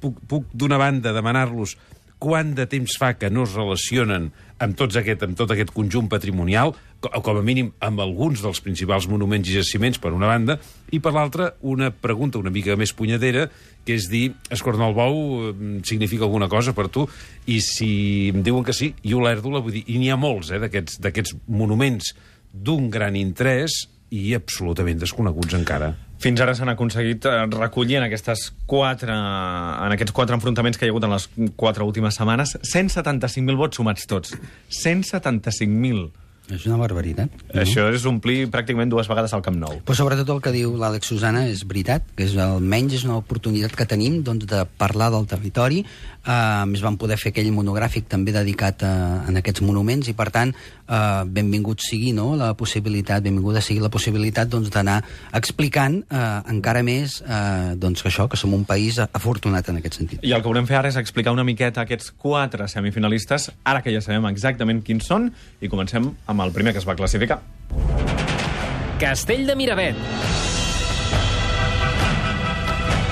puc, 0.00 0.18
puc 0.28 0.46
d'una 0.52 0.78
banda 0.78 1.12
demanar-los 1.12 1.76
quant 2.22 2.52
de 2.54 2.66
temps 2.70 2.94
fa 2.98 3.14
que 3.18 3.30
no 3.34 3.42
es 3.42 3.54
relacionen 3.56 4.28
amb, 4.62 4.76
tots 4.78 4.94
aquest, 5.00 5.24
amb 5.26 5.34
tot 5.38 5.50
aquest 5.50 5.72
conjunt 5.74 6.06
patrimonial, 6.10 6.74
o 7.02 7.22
com 7.22 7.38
a 7.38 7.42
mínim 7.42 7.72
amb 7.82 8.00
alguns 8.00 8.42
dels 8.44 8.60
principals 8.62 9.08
monuments 9.10 9.48
i 9.48 9.56
jaciments, 9.56 9.98
per 10.02 10.12
una 10.14 10.30
banda, 10.30 10.58
i 10.92 11.00
per 11.02 11.14
l'altra, 11.16 11.52
una 11.62 11.90
pregunta 11.90 12.40
una 12.40 12.52
mica 12.54 12.76
més 12.78 12.94
punyadera, 12.96 13.48
que 13.86 13.96
és 13.98 14.08
dir, 14.12 14.32
Escornalbou 14.52 15.16
eh, 15.50 15.54
significa 15.88 16.28
alguna 16.28 16.48
cosa 16.52 16.74
per 16.76 16.88
tu? 16.92 17.06
I 17.50 17.58
si 17.64 17.92
em 18.30 18.44
diuen 18.46 18.66
que 18.66 18.76
sí, 18.76 18.92
i 19.02 19.16
Olèrdola, 19.18 19.62
vull 19.64 19.80
dir, 19.80 19.86
i 19.90 19.98
n'hi 19.98 20.12
ha 20.12 20.20
molts, 20.20 20.52
eh, 20.52 20.62
d'aquests 20.62 21.02
d'aquests 21.02 21.36
monuments 21.48 22.14
d'un 22.52 22.90
gran 22.92 23.16
interès 23.16 23.86
i 24.12 24.34
absolutament 24.36 25.00
desconeguts 25.00 25.56
encara. 25.56 25.94
Fins 26.22 26.38
ara 26.44 26.54
s'han 26.54 26.70
aconseguit 26.70 27.24
eh, 27.26 27.38
recollir 27.50 27.98
en, 27.98 28.06
aquestes 28.06 28.50
quatre, 28.70 29.10
en 29.10 29.94
aquests 29.96 30.14
quatre 30.14 30.36
enfrontaments 30.38 30.78
que 30.78 30.86
hi 30.86 30.92
ha 30.92 30.94
hagut 30.94 31.06
en 31.08 31.16
les 31.16 31.26
quatre 31.58 31.82
últimes 31.82 32.14
setmanes 32.20 32.54
175.000 32.60 33.58
vots 33.58 33.80
sumats 33.80 34.06
tots. 34.06 34.36
175.000. 34.70 36.21
És 36.50 36.64
una 36.66 36.76
barbaritat. 36.80 37.30
Això 37.54 37.84
és 37.94 38.02
omplir 38.08 38.48
pràcticament 38.50 38.90
dues 38.90 39.06
vegades 39.08 39.32
al 39.36 39.44
Camp 39.46 39.60
Nou. 39.60 39.78
Però 39.86 39.94
sobretot 39.94 40.32
el 40.34 40.40
que 40.42 40.50
diu 40.54 40.72
l'Àlex 40.78 41.12
Susana 41.12 41.44
és 41.46 41.62
veritat, 41.68 42.08
que 42.16 42.26
és 42.26 42.34
almenys 42.40 42.98
és 42.98 43.04
una 43.06 43.20
oportunitat 43.20 43.76
que 43.78 43.86
tenim 43.86 44.20
doncs, 44.26 44.48
de 44.50 44.64
parlar 44.80 45.12
del 45.14 45.28
territori. 45.30 45.84
Uh, 46.22 46.62
a 46.62 46.66
més, 46.70 46.78
vam 46.84 46.94
poder 47.00 47.16
fer 47.18 47.32
aquell 47.32 47.48
monogràfic 47.50 48.06
també 48.10 48.30
dedicat 48.34 48.84
a, 48.86 48.92
a 49.26 49.32
aquests 49.40 49.64
monuments 49.66 50.06
i, 50.06 50.14
per 50.14 50.28
tant, 50.30 50.52
uh, 50.86 51.24
benvingut 51.26 51.82
sigui 51.82 52.12
no, 52.14 52.28
la 52.38 52.52
possibilitat, 52.58 53.24
benvinguda 53.24 53.62
sigui 53.64 53.82
la 53.82 53.90
possibilitat 53.90 54.52
doncs, 54.52 54.70
d'anar 54.70 55.00
explicant 55.34 55.98
uh, 56.04 56.38
encara 56.52 56.84
més 56.86 57.18
uh, 57.26 57.74
doncs, 57.74 58.04
que 58.04 58.12
això, 58.12 58.28
que 58.30 58.38
som 58.38 58.54
un 58.54 58.62
país 58.68 59.00
afortunat 59.02 59.72
en 59.72 59.82
aquest 59.82 59.98
sentit. 59.98 60.22
I 60.22 60.36
el 60.36 60.44
que 60.44 60.52
volem 60.52 60.70
fer 60.70 60.78
ara 60.78 60.94
és 60.94 61.00
explicar 61.00 61.34
una 61.34 61.46
miqueta 61.48 61.82
aquests 61.82 62.14
quatre 62.14 62.70
semifinalistes, 62.70 63.50
ara 63.66 63.82
que 63.82 63.90
ja 63.90 64.04
sabem 64.04 64.30
exactament 64.30 64.84
quins 64.86 65.10
són, 65.10 65.32
i 65.58 65.72
comencem 65.72 66.12
amb 66.30 66.46
el 66.46 66.54
primer 66.54 66.76
que 66.76 66.82
es 66.84 66.86
va 66.86 66.94
classificar. 66.98 67.42
Castell 69.02 69.48
de 69.48 69.58
Miravet. 69.58 70.51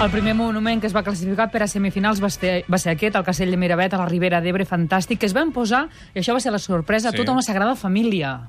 El 0.01 0.09
primer 0.09 0.33
monument 0.35 0.81
que 0.81 0.89
es 0.89 0.95
va 0.97 1.03
classificar 1.05 1.51
per 1.53 1.61
a 1.61 1.67
semifinals 1.69 2.23
va 2.25 2.31
ser, 2.33 2.63
va 2.73 2.79
ser 2.81 2.95
aquest, 2.95 3.19
el 3.21 3.25
Castell 3.27 3.51
de 3.53 3.59
Miravet, 3.61 3.93
a 3.93 3.99
la 4.01 4.07
Ribera 4.09 4.41
d'Ebre, 4.41 4.65
fantàstic, 4.65 5.21
que 5.21 5.29
es 5.29 5.35
van 5.37 5.53
posar, 5.53 5.83
i 6.15 6.23
això 6.23 6.33
va 6.33 6.41
ser 6.41 6.53
la 6.55 6.59
sorpresa, 6.59 7.11
Sí. 7.11 7.19
tota 7.19 7.33
una 7.33 7.43
sagrada 7.45 7.77
família. 7.77 8.49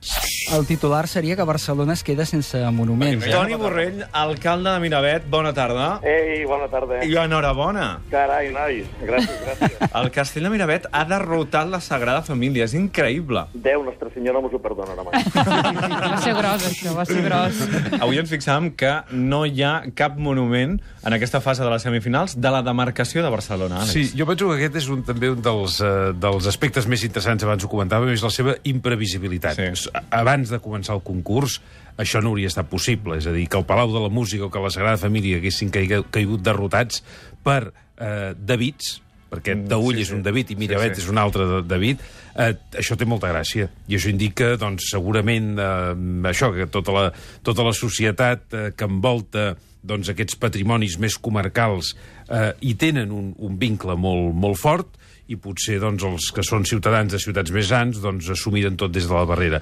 El 0.51 0.65
titular 0.67 1.07
seria 1.07 1.37
que 1.37 1.43
Barcelona 1.43 1.93
es 1.93 2.03
queda 2.03 2.25
sense 2.25 2.59
monuments. 2.75 3.25
Eh? 3.25 3.31
Toni 3.31 3.55
Borrell, 3.55 4.01
alcalde 4.11 4.73
de 4.73 4.79
Miravet, 4.83 5.29
bona 5.31 5.53
tarda. 5.55 6.01
Ei, 6.03 6.43
bona 6.45 6.67
tarda. 6.67 6.99
I 7.07 7.15
enhorabona. 7.21 8.01
Carai, 8.11 8.49
nois, 8.51 8.89
gràcies, 8.99 9.37
gràcies. 9.45 9.77
El 10.01 10.11
Castell 10.11 10.49
de 10.49 10.51
Miravet 10.51 10.89
ha 10.91 11.05
derrotat 11.07 11.71
la 11.71 11.79
Sagrada 11.79 12.21
Família. 12.27 12.65
És 12.67 12.75
increïble. 12.75 13.45
Déu, 13.53 13.85
Nostra 13.87 14.11
Senyora, 14.13 14.41
mos 14.43 14.51
ho 14.51 14.59
perdonarà 14.59 15.05
mai. 15.07 15.23
Va 16.11 16.19
ser 16.19 16.35
gros, 16.35 16.67
això, 16.67 16.95
va 16.97 17.05
ser 17.07 17.23
gros. 17.23 17.61
Avui 18.01 18.19
ens 18.19 18.31
fixàvem 18.31 18.71
que 18.75 18.91
no 19.15 19.45
hi 19.47 19.63
ha 19.63 19.73
cap 19.95 20.19
monument 20.19 20.75
en 21.01 21.15
aquesta 21.15 21.39
fase 21.41 21.63
de 21.63 21.71
les 21.71 21.81
semifinals 21.87 22.35
de 22.37 22.51
la 22.53 22.61
demarcació 22.65 23.23
de 23.23 23.31
Barcelona, 23.33 23.81
Àlex. 23.85 23.93
Sí, 23.95 24.17
jo 24.17 24.27
penso 24.29 24.49
que 24.51 24.59
aquest 24.59 24.81
és 24.83 24.89
un, 24.91 25.01
també 25.07 25.31
un 25.31 25.41
dels, 25.41 25.79
uh, 25.79 26.11
dels 26.13 26.47
aspectes 26.51 26.87
més 26.91 27.05
interessants, 27.07 27.47
abans 27.47 27.63
ho 27.65 27.71
comentàvem, 27.71 28.11
és 28.13 28.23
la 28.25 28.33
seva 28.33 28.57
imprevisibilitat. 28.67 29.57
Sí. 29.57 29.95
Abans 30.11 30.40
de 30.49 30.59
començar 30.63 30.95
el 30.97 31.03
concurs, 31.05 31.59
això 32.01 32.21
no 32.23 32.31
hauria 32.31 32.49
estat 32.49 32.69
possible. 32.71 33.17
És 33.19 33.27
a 33.29 33.35
dir, 33.35 33.47
que 33.49 33.59
el 33.59 33.67
Palau 33.69 33.93
de 33.93 34.01
la 34.01 34.09
Música 34.09 34.47
o 34.47 34.51
que 34.51 34.63
la 34.63 34.71
Sagrada 34.73 34.97
Família 34.97 35.37
haguessin 35.37 35.69
caigut, 35.69 36.41
derrotats 36.41 37.03
per 37.43 37.73
eh, 37.99 38.33
Davids, 38.37 39.01
perquè 39.31 39.55
Mm, 39.55 39.69
Taüll 39.71 39.95
sí, 39.95 40.01
és 40.01 40.09
sí. 40.09 40.15
un 40.17 40.23
David 40.23 40.51
i 40.51 40.55
Miravet 40.59 40.95
Sí, 40.95 41.01
sí. 41.01 41.05
és 41.05 41.11
un 41.11 41.17
altre 41.17 41.61
David, 41.63 42.01
eh, 42.35 42.53
això 42.81 42.97
té 42.97 43.05
molta 43.05 43.31
gràcia. 43.31 43.69
I 43.87 43.95
això 43.95 44.09
indica, 44.11 44.57
doncs, 44.59 44.89
segurament, 44.91 45.53
eh, 45.57 46.27
això, 46.27 46.51
que 46.55 46.67
tota 46.67 46.91
la, 46.91 47.11
tota 47.43 47.63
la 47.63 47.73
societat 47.73 48.53
eh, 48.53 48.71
que 48.75 48.89
envolta 48.89 49.55
doncs, 49.81 50.11
aquests 50.11 50.35
patrimonis 50.37 50.99
més 51.01 51.17
comarcals 51.17 51.95
eh, 52.29 52.51
hi 52.61 52.75
tenen 52.77 53.11
un, 53.11 53.31
un 53.37 53.57
vincle 53.57 53.95
molt, 53.97 54.33
molt 54.37 54.59
fort 54.61 54.97
i 55.27 55.37
potser 55.37 55.79
doncs, 55.81 56.03
els 56.07 56.31
que 56.35 56.45
són 56.45 56.65
ciutadans 56.65 57.13
de 57.13 57.19
ciutats 57.21 57.53
més 57.53 57.69
grans 57.69 58.01
doncs, 58.01 58.29
assumiren 58.33 58.77
tot 58.79 58.93
des 58.93 59.07
de 59.07 59.13
la 59.13 59.27
barrera. 59.29 59.61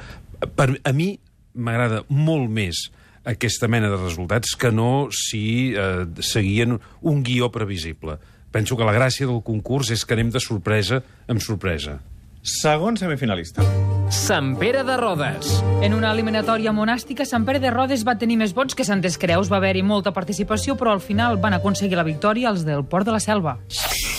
Per, 0.55 0.69
a 0.83 0.93
mi 0.95 1.11
m'agrada 1.53 2.03
molt 2.09 2.49
més 2.49 2.87
aquesta 3.29 3.67
mena 3.67 3.89
de 3.91 3.97
resultats 3.99 4.55
que 4.55 4.71
no 4.71 5.09
si 5.13 5.73
eh, 5.75 6.05
seguien 6.23 6.79
un 7.01 7.23
guió 7.23 7.51
previsible. 7.51 8.17
Penso 8.49 8.77
que 8.77 8.87
la 8.87 8.95
gràcia 8.95 9.27
del 9.29 9.43
concurs 9.45 9.91
és 9.93 10.05
que 10.05 10.15
anem 10.15 10.31
de 10.33 10.41
sorpresa 10.41 11.03
en 11.27 11.41
sorpresa. 11.43 11.99
Segon 12.41 12.95
semifinalista. 12.97 13.65
Sant 14.09 14.55
Pere 14.57 14.81
de 14.87 14.95
Rodes. 14.97 15.51
En 15.85 15.93
una 15.93 16.13
eliminatòria 16.15 16.71
monàstica, 16.73 17.27
Sant 17.27 17.43
Pere 17.45 17.59
de 17.61 17.69
Rodes 17.69 18.05
va 18.07 18.15
tenir 18.17 18.39
més 18.39 18.55
vots 18.57 18.73
que 18.73 18.87
Santes 18.87 19.19
Creus. 19.21 19.51
Va 19.51 19.59
haver-hi 19.59 19.83
molta 19.85 20.15
participació, 20.15 20.77
però 20.79 20.95
al 20.95 21.03
final 21.03 21.37
van 21.37 21.53
aconseguir 21.59 21.99
la 21.99 22.07
victòria 22.07 22.49
els 22.49 22.65
del 22.65 22.87
Port 22.87 23.05
de 23.05 23.13
la 23.13 23.21
Selva. 23.21 23.59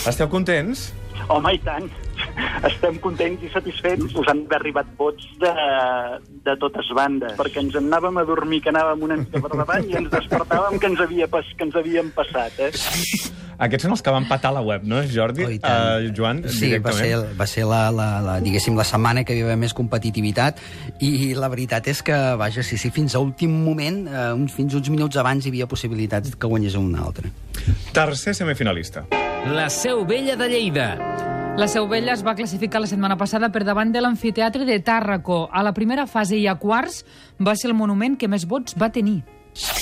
Esteu 0.07 0.29
contents? 0.29 0.91
Home, 1.29 1.53
i 1.55 1.59
tant. 1.65 1.89
Estem 2.69 2.97
contents 3.03 3.43
i 3.43 3.51
satisfets. 3.53 4.15
Us 4.17 4.29
han 4.31 4.45
arribat 4.57 4.89
vots 4.97 5.27
de, 5.41 5.51
de 6.45 6.55
totes 6.61 6.89
bandes, 6.95 7.35
perquè 7.39 7.63
ens 7.63 7.77
en 7.77 7.91
anàvem 7.91 8.21
a 8.21 8.25
dormir 8.27 8.61
que 8.63 8.73
anàvem 8.73 9.05
una 9.09 9.19
mica 9.21 9.41
per 9.43 9.53
davant 9.53 9.85
i 9.89 9.99
ens 9.99 10.11
despertàvem 10.13 10.79
que 10.79 10.91
ens, 10.91 11.03
havia 11.03 11.29
pas, 11.31 11.47
que 11.57 11.67
ens 11.67 11.77
havíem 11.77 12.11
passat, 12.15 12.59
eh? 12.59 12.71
Aquests 13.61 13.85
són 13.85 13.93
els 13.93 14.01
que 14.01 14.13
van 14.13 14.25
patar 14.25 14.49
la 14.55 14.63
web, 14.65 14.85
no, 14.89 15.03
Jordi? 15.05 15.45
Oh. 15.45 15.57
Uh, 15.61 16.09
Joan, 16.17 16.41
Sí, 16.49 16.71
va 16.81 16.95
ser, 16.97 17.11
va 17.37 17.45
ser 17.49 17.67
la, 17.69 17.83
la, 17.93 18.07
la, 18.25 18.37
diguéssim, 18.41 18.73
la 18.77 18.85
setmana 18.87 19.21
que 19.27 19.37
hi 19.37 19.43
haver 19.45 19.57
més 19.61 19.75
competitivitat 19.77 20.57
i 21.05 21.33
la 21.37 21.51
veritat 21.53 21.91
és 21.93 22.01
que, 22.05 22.17
vaja, 22.41 22.65
sí, 22.65 22.79
sí, 22.81 22.89
fins 22.93 23.13
a 23.13 23.21
últim 23.21 23.53
moment, 23.67 24.07
eh, 24.09 24.29
uns, 24.33 24.55
fins 24.57 24.73
uns 24.77 24.89
minuts 24.89 25.19
abans 25.21 25.45
hi 25.45 25.53
havia 25.53 25.69
possibilitats 25.69 26.33
que 26.33 26.49
guanyés 26.49 26.79
un 26.79 26.95
altre. 26.97 27.29
Tercer 27.93 28.33
semifinalista. 28.37 29.05
La 29.47 29.69
Seu 29.69 30.05
Vella 30.05 30.35
de 30.35 30.47
Lleida. 30.49 30.97
La 31.57 31.67
Seu 31.67 31.87
Vella 31.87 32.13
es 32.13 32.23
va 32.25 32.35
classificar 32.35 32.79
la 32.81 32.87
setmana 32.87 33.17
passada 33.19 33.49
per 33.51 33.63
davant 33.67 33.91
de 33.91 34.01
l'amfiteatre 34.01 34.65
de 34.65 34.77
Tàrraco. 34.83 35.47
A 35.51 35.63
la 35.63 35.73
primera 35.73 36.05
fase 36.07 36.37
i 36.37 36.45
a 36.47 36.55
quarts 36.55 37.03
va 37.41 37.55
ser 37.55 37.71
el 37.71 37.75
monument 37.77 38.17
que 38.17 38.29
més 38.31 38.45
vots 38.47 38.77
va 38.79 38.91
tenir. 38.91 39.21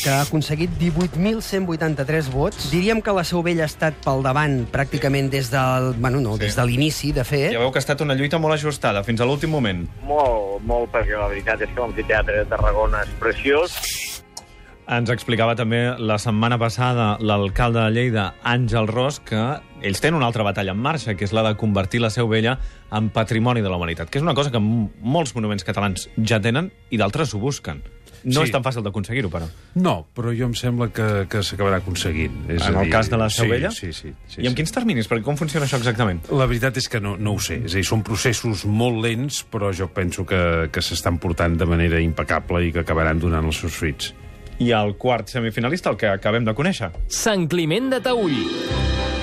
que 0.04 0.10
ha 0.10 0.22
aconseguit 0.24 0.72
18.183 0.82 2.32
vots. 2.34 2.72
Diríem 2.72 3.04
que 3.06 3.12
la 3.14 3.22
Seu 3.24 3.44
Vella 3.46 3.68
ha 3.68 3.70
estat 3.70 3.94
pel 4.02 4.24
davant 4.26 4.64
pràcticament 4.74 5.30
des 5.30 5.52
del, 5.52 5.94
bueno, 6.00 6.20
no, 6.22 6.34
Sí. 6.38 6.40
des 6.48 6.56
de 6.56 6.66
l'inici, 6.66 7.12
de 7.12 7.24
fet. 7.24 7.52
Ja 7.54 7.60
veu 7.60 7.70
que 7.72 7.78
ha 7.78 7.86
estat 7.86 8.02
una 8.02 8.16
lluita 8.16 8.40
molt 8.40 8.56
ajustada, 8.56 9.04
fins 9.04 9.22
a 9.22 9.26
l'últim 9.26 9.52
moment. 9.52 9.86
Molt, 10.02 10.64
molt, 10.66 10.90
perquè 10.92 11.16
la 11.20 11.28
veritat 11.28 11.62
és 11.62 11.70
que 11.70 11.80
l'amfiteatre 11.82 12.38
de 12.40 12.46
Tarragona 12.46 13.04
és 13.04 13.10
preciós. 13.20 13.78
Ens 14.90 15.12
explicava 15.14 15.54
també 15.54 15.84
la 16.02 16.16
setmana 16.18 16.58
passada 16.58 17.12
l'alcalde 17.22 17.84
de 17.84 17.92
Lleida, 17.94 18.24
Àngel 18.42 18.88
Ros, 18.90 19.20
que 19.22 19.38
ells 19.86 20.02
tenen 20.02 20.18
una 20.18 20.26
altra 20.32 20.42
batalla 20.48 20.74
en 20.74 20.80
marxa, 20.82 21.14
que 21.14 21.28
és 21.28 21.34
la 21.36 21.44
de 21.46 21.52
convertir 21.62 22.02
la 22.02 22.10
Seu 22.10 22.26
Vella 22.28 22.56
en 22.98 23.12
patrimoni 23.14 23.62
de 23.62 23.70
la 23.70 23.78
humanitat, 23.78 24.10
que 24.10 24.18
és 24.18 24.26
una 24.26 24.34
cosa 24.34 24.50
que 24.50 24.58
molts 24.60 25.36
monuments 25.38 25.64
catalans 25.68 26.08
ja 26.18 26.40
tenen 26.42 26.72
i 26.90 26.98
d'altres 26.98 27.36
ho 27.36 27.40
busquen. 27.44 27.84
No 28.24 28.42
Sí. 28.42 28.48
és 28.48 28.52
tan 28.52 28.64
fàcil 28.66 28.82
d'aconseguir-ho, 28.84 29.30
però. 29.30 29.46
No, 29.76 30.08
però 30.14 30.34
jo 30.36 30.48
em 30.50 30.54
sembla 30.58 30.90
que, 30.92 31.28
que 31.30 31.40
s'acabarà 31.46 31.78
aconseguint. 31.78 32.50
És 32.50 32.66
En 32.68 32.76
el 32.76 32.84
dir, 32.90 32.92
cas 32.92 33.10
de 33.10 33.18
la 33.18 33.30
Seu 33.30 33.46
sí, 33.46 33.52
Vella? 33.52 33.72
Sí, 33.72 33.94
sí. 33.94 34.12
sí 34.28 34.42
I 34.42 34.48
en 34.48 34.52
sí. 34.52 34.56
quins 34.58 34.74
terminis? 34.74 35.08
Perquè 35.08 35.24
com 35.24 35.38
funciona 35.38 35.68
això 35.68 35.78
exactament? 35.78 36.26
La 36.34 36.48
veritat 36.50 36.76
és 36.82 36.90
que 36.90 37.00
no, 37.00 37.16
no 37.16 37.34
ho 37.38 37.40
sé. 37.40 37.62
És 37.64 37.78
a 37.78 37.78
dir, 37.78 37.86
són 37.86 38.02
processos 38.04 38.66
molt 38.66 39.00
lents, 39.06 39.46
però 39.46 39.70
jo 39.72 39.88
penso 39.94 40.26
que, 40.26 40.68
que 40.74 40.82
s'estan 40.82 41.20
portant 41.22 41.56
de 41.62 41.66
manera 41.70 42.02
impecable 42.02 42.66
i 42.66 42.74
que 42.74 42.82
acabaran 42.82 43.20
donant 43.22 43.46
els 43.46 43.62
seus 43.62 43.72
fruits. 43.78 44.16
I 44.60 44.72
el 44.76 44.96
quart 45.00 45.30
semifinalista, 45.32 45.90
el 45.90 45.98
que 45.98 46.10
acabem 46.12 46.44
de 46.44 46.54
conèixer. 46.56 46.92
Sant 47.08 47.48
Climent 47.48 47.90
de 47.94 48.02
Taüll. 48.04 48.40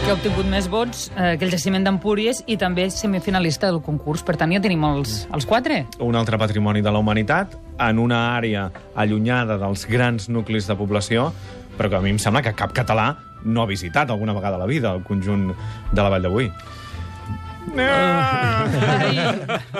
que 0.07 0.13
ha 0.13 0.15
obtingut 0.15 0.47
més 0.47 0.69
vots 0.71 1.09
eh, 1.19 1.33
que 1.35 1.43
el 1.45 1.51
jaciment 1.51 1.83
d'Empúries 1.83 2.45
i 2.47 2.55
també 2.57 2.85
és 2.87 2.95
semifinalista 2.95 3.67
del 3.73 3.81
concurs. 3.83 4.23
Per 4.23 4.37
tant, 4.39 4.53
ja 4.55 4.61
tenim 4.63 4.85
els, 4.87 5.25
els 5.35 5.47
quatre. 5.51 5.81
un 5.99 6.15
altre 6.15 6.39
patrimoni 6.39 6.81
de 6.81 6.93
la 6.95 7.01
humanitat 7.03 7.57
en 7.83 7.99
una 7.99 8.37
àrea 8.37 8.71
allunyada 8.95 9.59
dels 9.59 9.85
grans 9.91 10.29
nuclis 10.29 10.69
de 10.71 10.77
població, 10.79 11.33
però 11.77 11.91
que 11.91 11.97
a 11.99 12.01
mi 12.01 12.15
em 12.15 12.21
sembla 12.23 12.43
que 12.43 12.55
cap 12.55 12.73
català 12.73 13.17
no 13.45 13.63
ha 13.63 13.67
visitat 13.67 14.11
alguna 14.11 14.33
vegada 14.33 14.57
a 14.57 14.63
la 14.63 14.67
vida 14.67 14.95
el 14.95 15.03
conjunt 15.03 15.51
de 15.93 16.03
la 16.03 16.09
Vall 16.09 16.23
d'Avui. 16.23 16.53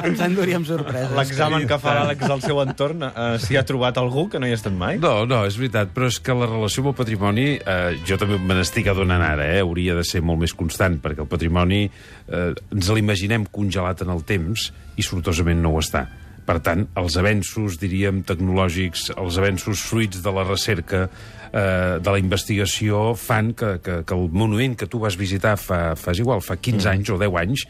Ens 0.07 0.21
enduríem 0.25 0.65
sorpreses. 0.67 1.15
L'examen 1.19 1.67
que 1.69 1.79
fa 1.83 1.95
l'Àlex 1.99 2.33
al 2.33 2.43
seu 2.45 2.61
entorn, 2.63 3.07
eh, 3.09 3.39
s'hi 3.43 3.57
ha 3.59 3.65
trobat 3.69 3.99
algú 4.01 4.27
que 4.33 4.41
no 4.43 4.49
hi 4.49 4.55
ha 4.55 4.59
estat 4.59 4.75
mai? 4.77 4.99
No, 5.03 5.15
no, 5.29 5.45
és 5.49 5.57
veritat, 5.61 5.93
però 5.95 6.11
és 6.11 6.19
que 6.21 6.37
la 6.37 6.49
relació 6.51 6.85
amb 6.85 6.93
el 6.93 6.99
patrimoni, 6.99 7.47
eh, 7.59 7.97
jo 8.09 8.19
també 8.21 8.37
me 8.43 8.59
n'estic 8.59 8.91
adonant 8.93 9.23
ara, 9.25 9.47
eh, 9.55 9.63
hauria 9.65 9.95
de 9.99 10.05
ser 10.07 10.23
molt 10.27 10.43
més 10.43 10.55
constant, 10.57 10.99
perquè 11.03 11.25
el 11.25 11.31
patrimoni 11.31 11.83
eh, 11.87 12.53
ens 12.75 12.93
l'imaginem 12.93 13.47
congelat 13.53 14.03
en 14.07 14.11
el 14.15 14.23
temps 14.29 14.71
i 14.97 15.03
sortosament 15.07 15.61
no 15.63 15.75
ho 15.75 15.83
està. 15.85 16.07
Per 16.47 16.61
tant, 16.63 16.85
els 17.01 17.17
avenços, 17.19 17.79
diríem, 17.83 18.21
tecnològics, 18.27 19.09
els 19.19 19.39
avenços 19.41 19.83
fruits 19.83 20.23
de 20.23 20.33
la 20.35 20.45
recerca, 20.47 21.09
eh, 21.51 21.97
de 21.99 22.15
la 22.15 22.21
investigació, 22.23 23.17
fan 23.19 23.51
que, 23.59 23.77
que, 23.83 23.99
que 24.07 24.15
el 24.15 24.31
monument 24.31 24.77
que 24.79 24.87
tu 24.87 25.03
vas 25.03 25.19
visitar 25.19 25.57
fa, 25.59 25.97
fa 25.99 26.15
igual, 26.15 26.45
fa 26.47 26.55
15 26.57 26.93
anys 26.93 27.11
o 27.11 27.19
10 27.19 27.41
anys, 27.43 27.67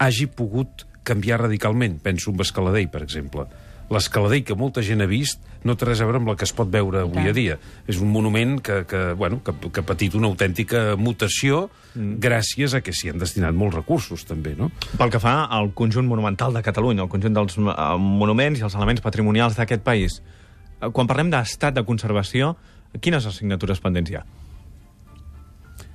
hagi 0.00 0.26
pogut 0.32 0.86
canviar 1.04 1.42
radicalment. 1.44 2.00
Penso 2.02 2.32
en 2.32 2.40
Escaladell, 2.40 2.88
per 2.88 3.04
exemple. 3.04 3.44
L'escaladell 3.94 4.42
que 4.46 4.56
molta 4.58 4.82
gent 4.82 5.04
ha 5.04 5.08
vist 5.10 5.42
no 5.64 5.76
té 5.78 5.86
res 5.86 6.02
a 6.02 6.08
veure 6.08 6.20
amb 6.20 6.28
la 6.32 6.36
que 6.36 6.46
es 6.46 6.52
pot 6.56 6.68
veure 6.70 7.04
avui 7.04 7.30
a 7.30 7.34
dia. 7.36 7.56
És 7.88 8.00
un 8.02 8.10
monument 8.12 8.58
que, 8.64 8.82
que, 8.90 9.02
bueno, 9.18 9.40
que, 9.44 9.54
que 9.70 9.82
ha 9.82 9.86
patit 9.86 10.16
una 10.18 10.28
autèntica 10.28 10.82
mutació 11.00 11.68
mm. 11.94 12.18
gràcies 12.24 12.76
a 12.76 12.82
que 12.84 12.92
s'hi 12.92 13.12
han 13.12 13.22
destinat 13.22 13.56
molts 13.56 13.78
recursos, 13.78 14.26
també, 14.28 14.56
no? 14.58 14.70
Pel 14.98 15.14
que 15.14 15.22
fa 15.22 15.44
al 15.46 15.72
conjunt 15.78 16.08
monumental 16.10 16.56
de 16.56 16.64
Catalunya, 16.66 17.06
el 17.06 17.12
conjunt 17.12 17.36
dels 17.38 17.58
eh, 17.60 17.74
monuments 17.98 18.60
i 18.60 18.66
els 18.66 18.76
elements 18.76 19.04
patrimonials 19.04 19.56
d'aquest 19.60 19.86
país, 19.86 20.20
eh, 20.20 20.90
quan 20.90 21.10
parlem 21.10 21.32
d'estat 21.32 21.78
de 21.78 21.86
conservació, 21.86 22.54
quines 23.00 23.26
assignatures 23.26 23.80
pendents 23.82 24.10
hi 24.10 24.20
ha? 24.20 24.26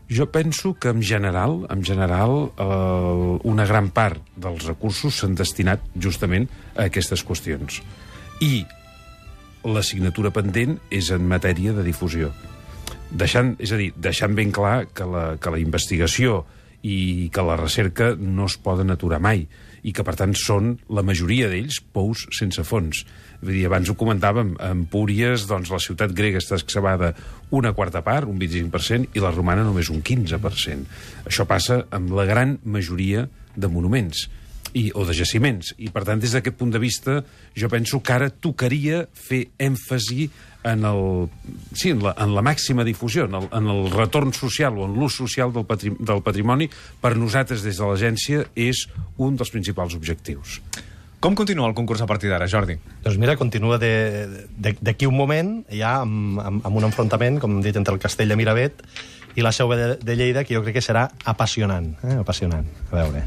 Jo 0.09 0.31
penso 0.33 0.73
que 0.73 0.89
en 0.89 1.03
general, 1.03 1.67
en 1.69 1.83
general, 1.85 2.51
eh, 2.57 3.39
una 3.43 3.65
gran 3.65 3.91
part 3.93 4.23
dels 4.35 4.65
recursos 4.65 5.19
s'han 5.21 5.35
destinat 5.37 5.83
justament 5.93 6.47
a 6.75 6.87
aquestes 6.89 7.21
qüestions. 7.21 7.83
I 8.41 8.65
l'assignatura 9.69 10.31
pendent 10.33 10.79
és 10.89 11.11
en 11.13 11.27
matèria 11.29 11.75
de 11.77 11.85
difusió. 11.85 12.31
Deixant, 13.11 13.53
és 13.61 13.71
a 13.71 13.77
dir, 13.77 13.91
deixant 13.97 14.33
ben 14.33 14.51
clar 14.51 14.87
que 14.93 15.05
la, 15.05 15.25
que 15.37 15.53
la 15.53 15.61
investigació 15.61 16.43
i 16.81 17.29
que 17.33 17.45
la 17.45 17.57
recerca 17.59 18.15
no 18.17 18.47
es 18.49 18.57
poden 18.57 18.89
aturar 18.89 19.19
mai 19.21 19.45
i 19.83 19.93
que, 19.95 20.05
per 20.05 20.15
tant, 20.19 20.35
són, 20.37 20.73
la 20.89 21.03
majoria 21.05 21.49
d'ells, 21.51 21.79
pous 21.95 22.25
sense 22.35 22.63
fons. 22.67 23.03
Vull 23.41 23.55
dir, 23.55 23.65
abans 23.69 23.89
ho 23.89 23.95
comentàvem, 23.99 24.55
a 24.59 24.71
Empúries, 24.75 25.45
doncs, 25.49 25.71
la 25.71 25.81
ciutat 25.83 26.15
grega 26.15 26.41
està 26.41 26.59
excavada 26.59 27.13
una 27.55 27.73
quarta 27.77 28.03
part, 28.05 28.27
un 28.27 28.39
25%, 28.41 29.13
i 29.15 29.23
la 29.23 29.31
romana 29.35 29.63
només 29.67 29.91
un 29.93 30.03
15%. 30.03 30.99
Això 31.29 31.47
passa 31.49 31.85
amb 31.95 32.11
la 32.17 32.27
gran 32.29 32.57
majoria 32.65 33.27
de 33.55 33.71
monuments 33.71 34.27
i, 34.73 34.89
o 34.93 35.05
de 35.07 35.15
jaciments. 35.17 35.73
I, 35.77 35.89
per 35.93 36.03
tant, 36.07 36.19
des 36.21 36.35
d'aquest 36.35 36.57
punt 36.59 36.73
de 36.73 36.81
vista, 36.81 37.19
jo 37.57 37.69
penso 37.71 38.01
que 38.03 38.15
ara 38.15 38.29
tocaria 38.29 39.05
fer 39.13 39.45
èmfasi 39.57 40.29
en, 40.63 40.83
el, 40.85 41.29
sí, 41.73 41.89
en, 41.91 42.03
la, 42.03 42.13
en 42.19 42.33
la 42.35 42.41
màxima 42.43 42.83
difusió, 42.83 43.25
en 43.25 43.35
el, 43.39 43.47
en 43.55 43.67
el 43.71 43.89
retorn 43.91 44.33
social 44.33 44.77
o 44.77 44.85
en 44.89 44.95
l'ús 44.99 45.15
social 45.15 45.53
del, 45.55 45.65
patri, 45.65 45.93
del 45.99 46.21
patrimoni, 46.25 46.67
per 47.01 47.15
nosaltres, 47.15 47.63
des 47.63 47.77
de 47.79 47.85
l'agència, 47.87 48.45
és 48.55 48.85
un 49.17 49.37
dels 49.39 49.51
principals 49.53 49.95
objectius. 49.95 50.59
Com 51.19 51.35
continua 51.35 51.67
el 51.67 51.73
concurs 51.75 51.99
a 51.99 52.07
partir 52.07 52.29
d'ara, 52.31 52.47
Jordi? 52.47 52.77
Doncs 53.03 53.17
mira, 53.19 53.35
continua 53.35 53.77
de- 53.77 54.47
de- 54.55 54.77
d'aquí 54.79 55.05
un 55.07 55.17
moment, 55.17 55.65
ja 55.69 55.97
amb, 56.01 56.39
amb, 56.39 56.65
amb 56.65 56.77
un 56.79 56.85
enfrontament, 56.87 57.39
com 57.43 57.57
hem 57.57 57.61
dit, 57.61 57.75
entre 57.75 57.93
el 57.93 57.99
castell 57.99 58.29
de 58.31 58.37
Miravet 58.39 58.79
i 59.35 59.41
la 59.43 59.51
seu 59.51 59.67
de, 59.75 59.97
de 59.99 60.15
Lleida, 60.15 60.45
que 60.47 60.55
jo 60.55 60.63
crec 60.63 60.79
que 60.79 60.81
serà 60.85 61.09
apassionant. 61.25 61.93
Eh? 62.03 62.15
Apassionant. 62.19 62.67
A 62.91 62.95
veure... 63.03 63.25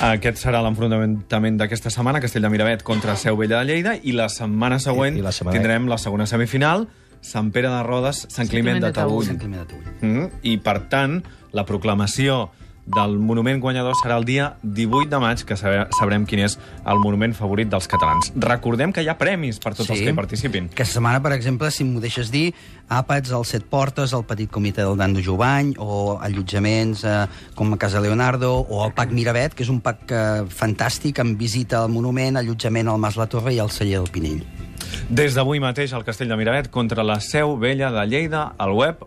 Aquest 0.00 0.38
serà 0.40 0.62
l'enfrontament 0.64 1.58
d'aquesta 1.60 1.90
setmana, 1.92 2.22
Castell 2.24 2.46
de 2.46 2.50
Miravet 2.52 2.82
contra 2.86 3.16
Seu 3.20 3.36
Vella 3.36 3.58
de 3.60 3.66
Lleida, 3.68 3.96
i 4.02 4.14
la 4.16 4.30
setmana 4.32 4.78
següent 4.80 5.16
I- 5.16 5.20
i 5.20 5.22
la 5.22 5.32
setmana- 5.32 5.58
tindrem 5.58 5.88
la 5.88 5.98
segona 5.98 6.26
semifinal, 6.26 6.88
Sant 7.20 7.50
Pere 7.52 7.68
de 7.68 7.82
Rodes, 7.82 8.26
Sant 8.30 8.48
Climent 8.48 8.80
de 8.80 8.92
Taüll. 8.92 9.26
Sant 9.26 9.38
Climent 9.38 9.60
de 9.60 9.74
Taüll. 9.74 9.84
Mm, 10.00 10.30
I, 10.42 10.56
per 10.56 10.88
tant, 10.88 11.22
la 11.52 11.66
proclamació 11.66 12.50
del 12.86 13.18
monument 13.18 13.60
guanyador 13.60 13.94
serà 14.00 14.16
el 14.18 14.24
dia 14.24 14.54
18 14.62 15.10
de 15.10 15.20
maig, 15.22 15.44
que 15.46 15.56
sabrem 15.56 16.26
quin 16.26 16.44
és 16.46 16.56
el 16.88 17.00
monument 17.02 17.34
favorit 17.36 17.70
dels 17.70 17.86
catalans. 17.90 18.32
Recordem 18.34 18.92
que 18.92 19.04
hi 19.04 19.10
ha 19.10 19.16
premis 19.20 19.60
per 19.62 19.74
tots 19.74 19.90
els 19.90 20.00
que 20.02 20.12
hi 20.12 20.16
participin. 20.16 20.70
Aquesta 20.72 20.98
setmana, 20.98 21.22
per 21.22 21.34
exemple, 21.36 21.70
si 21.70 21.86
m'ho 21.86 22.02
deixes 22.02 22.32
dir, 22.32 22.50
àpats 22.90 23.34
al 23.36 23.46
Set 23.46 23.68
Portes, 23.70 24.14
al 24.16 24.24
Petit 24.26 24.50
Comitè 24.50 24.82
del 24.82 24.98
Dando 24.98 25.22
Jovany, 25.24 25.74
o 25.78 26.18
allotjaments 26.18 27.04
eh, 27.04 27.18
com 27.54 27.74
a 27.74 27.78
Casa 27.80 28.02
Leonardo, 28.02 28.52
o 28.68 28.82
el 28.86 28.94
PAC 28.96 29.14
Miravet, 29.14 29.54
que 29.54 29.66
és 29.66 29.70
un 29.72 29.82
PAC 29.84 30.10
eh, 30.10 30.24
fantàstic, 30.50 31.22
amb 31.22 31.38
visita 31.38 31.84
al 31.84 31.92
monument, 31.92 32.40
allotjament 32.40 32.90
al 32.90 32.98
Mas 33.02 33.20
la 33.20 33.28
Torre 33.30 33.54
i 33.54 33.62
al 33.62 33.70
celler 33.70 34.00
del 34.00 34.10
Pinell. 34.10 34.42
Des 35.10 35.34
d'avui 35.36 35.60
mateix 35.62 35.92
al 35.94 36.04
Castell 36.06 36.30
de 36.30 36.38
Miravet 36.38 36.70
contra 36.70 37.04
la 37.06 37.20
Seu 37.22 37.56
Vella 37.60 37.90
de 37.94 38.06
Lleida, 38.06 38.50
al 38.58 38.72
web 38.74 39.04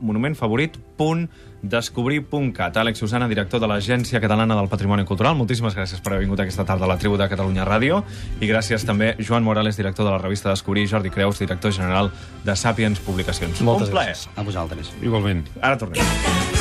monumentfavorit.descobrir.cat. 1.63 2.77
Àlex 2.77 2.99
Susana, 2.99 3.27
director 3.27 3.59
de 3.59 3.67
l'Agència 3.67 4.19
Catalana 4.21 4.55
del 4.55 4.67
Patrimoni 4.69 5.05
Cultural, 5.05 5.35
moltíssimes 5.35 5.75
gràcies 5.75 6.01
per 6.01 6.13
haver 6.13 6.23
vingut 6.25 6.39
aquesta 6.43 6.65
tarda 6.65 6.85
a 6.85 6.87
la 6.91 6.97
tribu 6.97 7.17
de 7.17 7.27
Catalunya 7.29 7.65
Ràdio 7.65 8.03
i 8.41 8.47
gràcies 8.49 8.85
també 8.85 9.15
Joan 9.19 9.43
Morales, 9.43 9.77
director 9.77 10.05
de 10.05 10.11
la 10.11 10.17
revista 10.21 10.49
Descobrir, 10.49 10.87
Jordi 10.87 11.09
Creus, 11.09 11.39
director 11.39 11.71
general 11.71 12.11
de 12.43 12.51
Sàpiens 12.55 12.99
Publicacions. 12.99 13.61
Moltes 13.61 13.89
Un 13.89 13.93
plaer. 13.95 14.13
gràcies. 14.15 14.29
A 14.35 14.43
vosaltres. 14.43 14.93
Igualment. 15.01 15.47
Ara 15.61 15.77
tornem. 15.77 16.52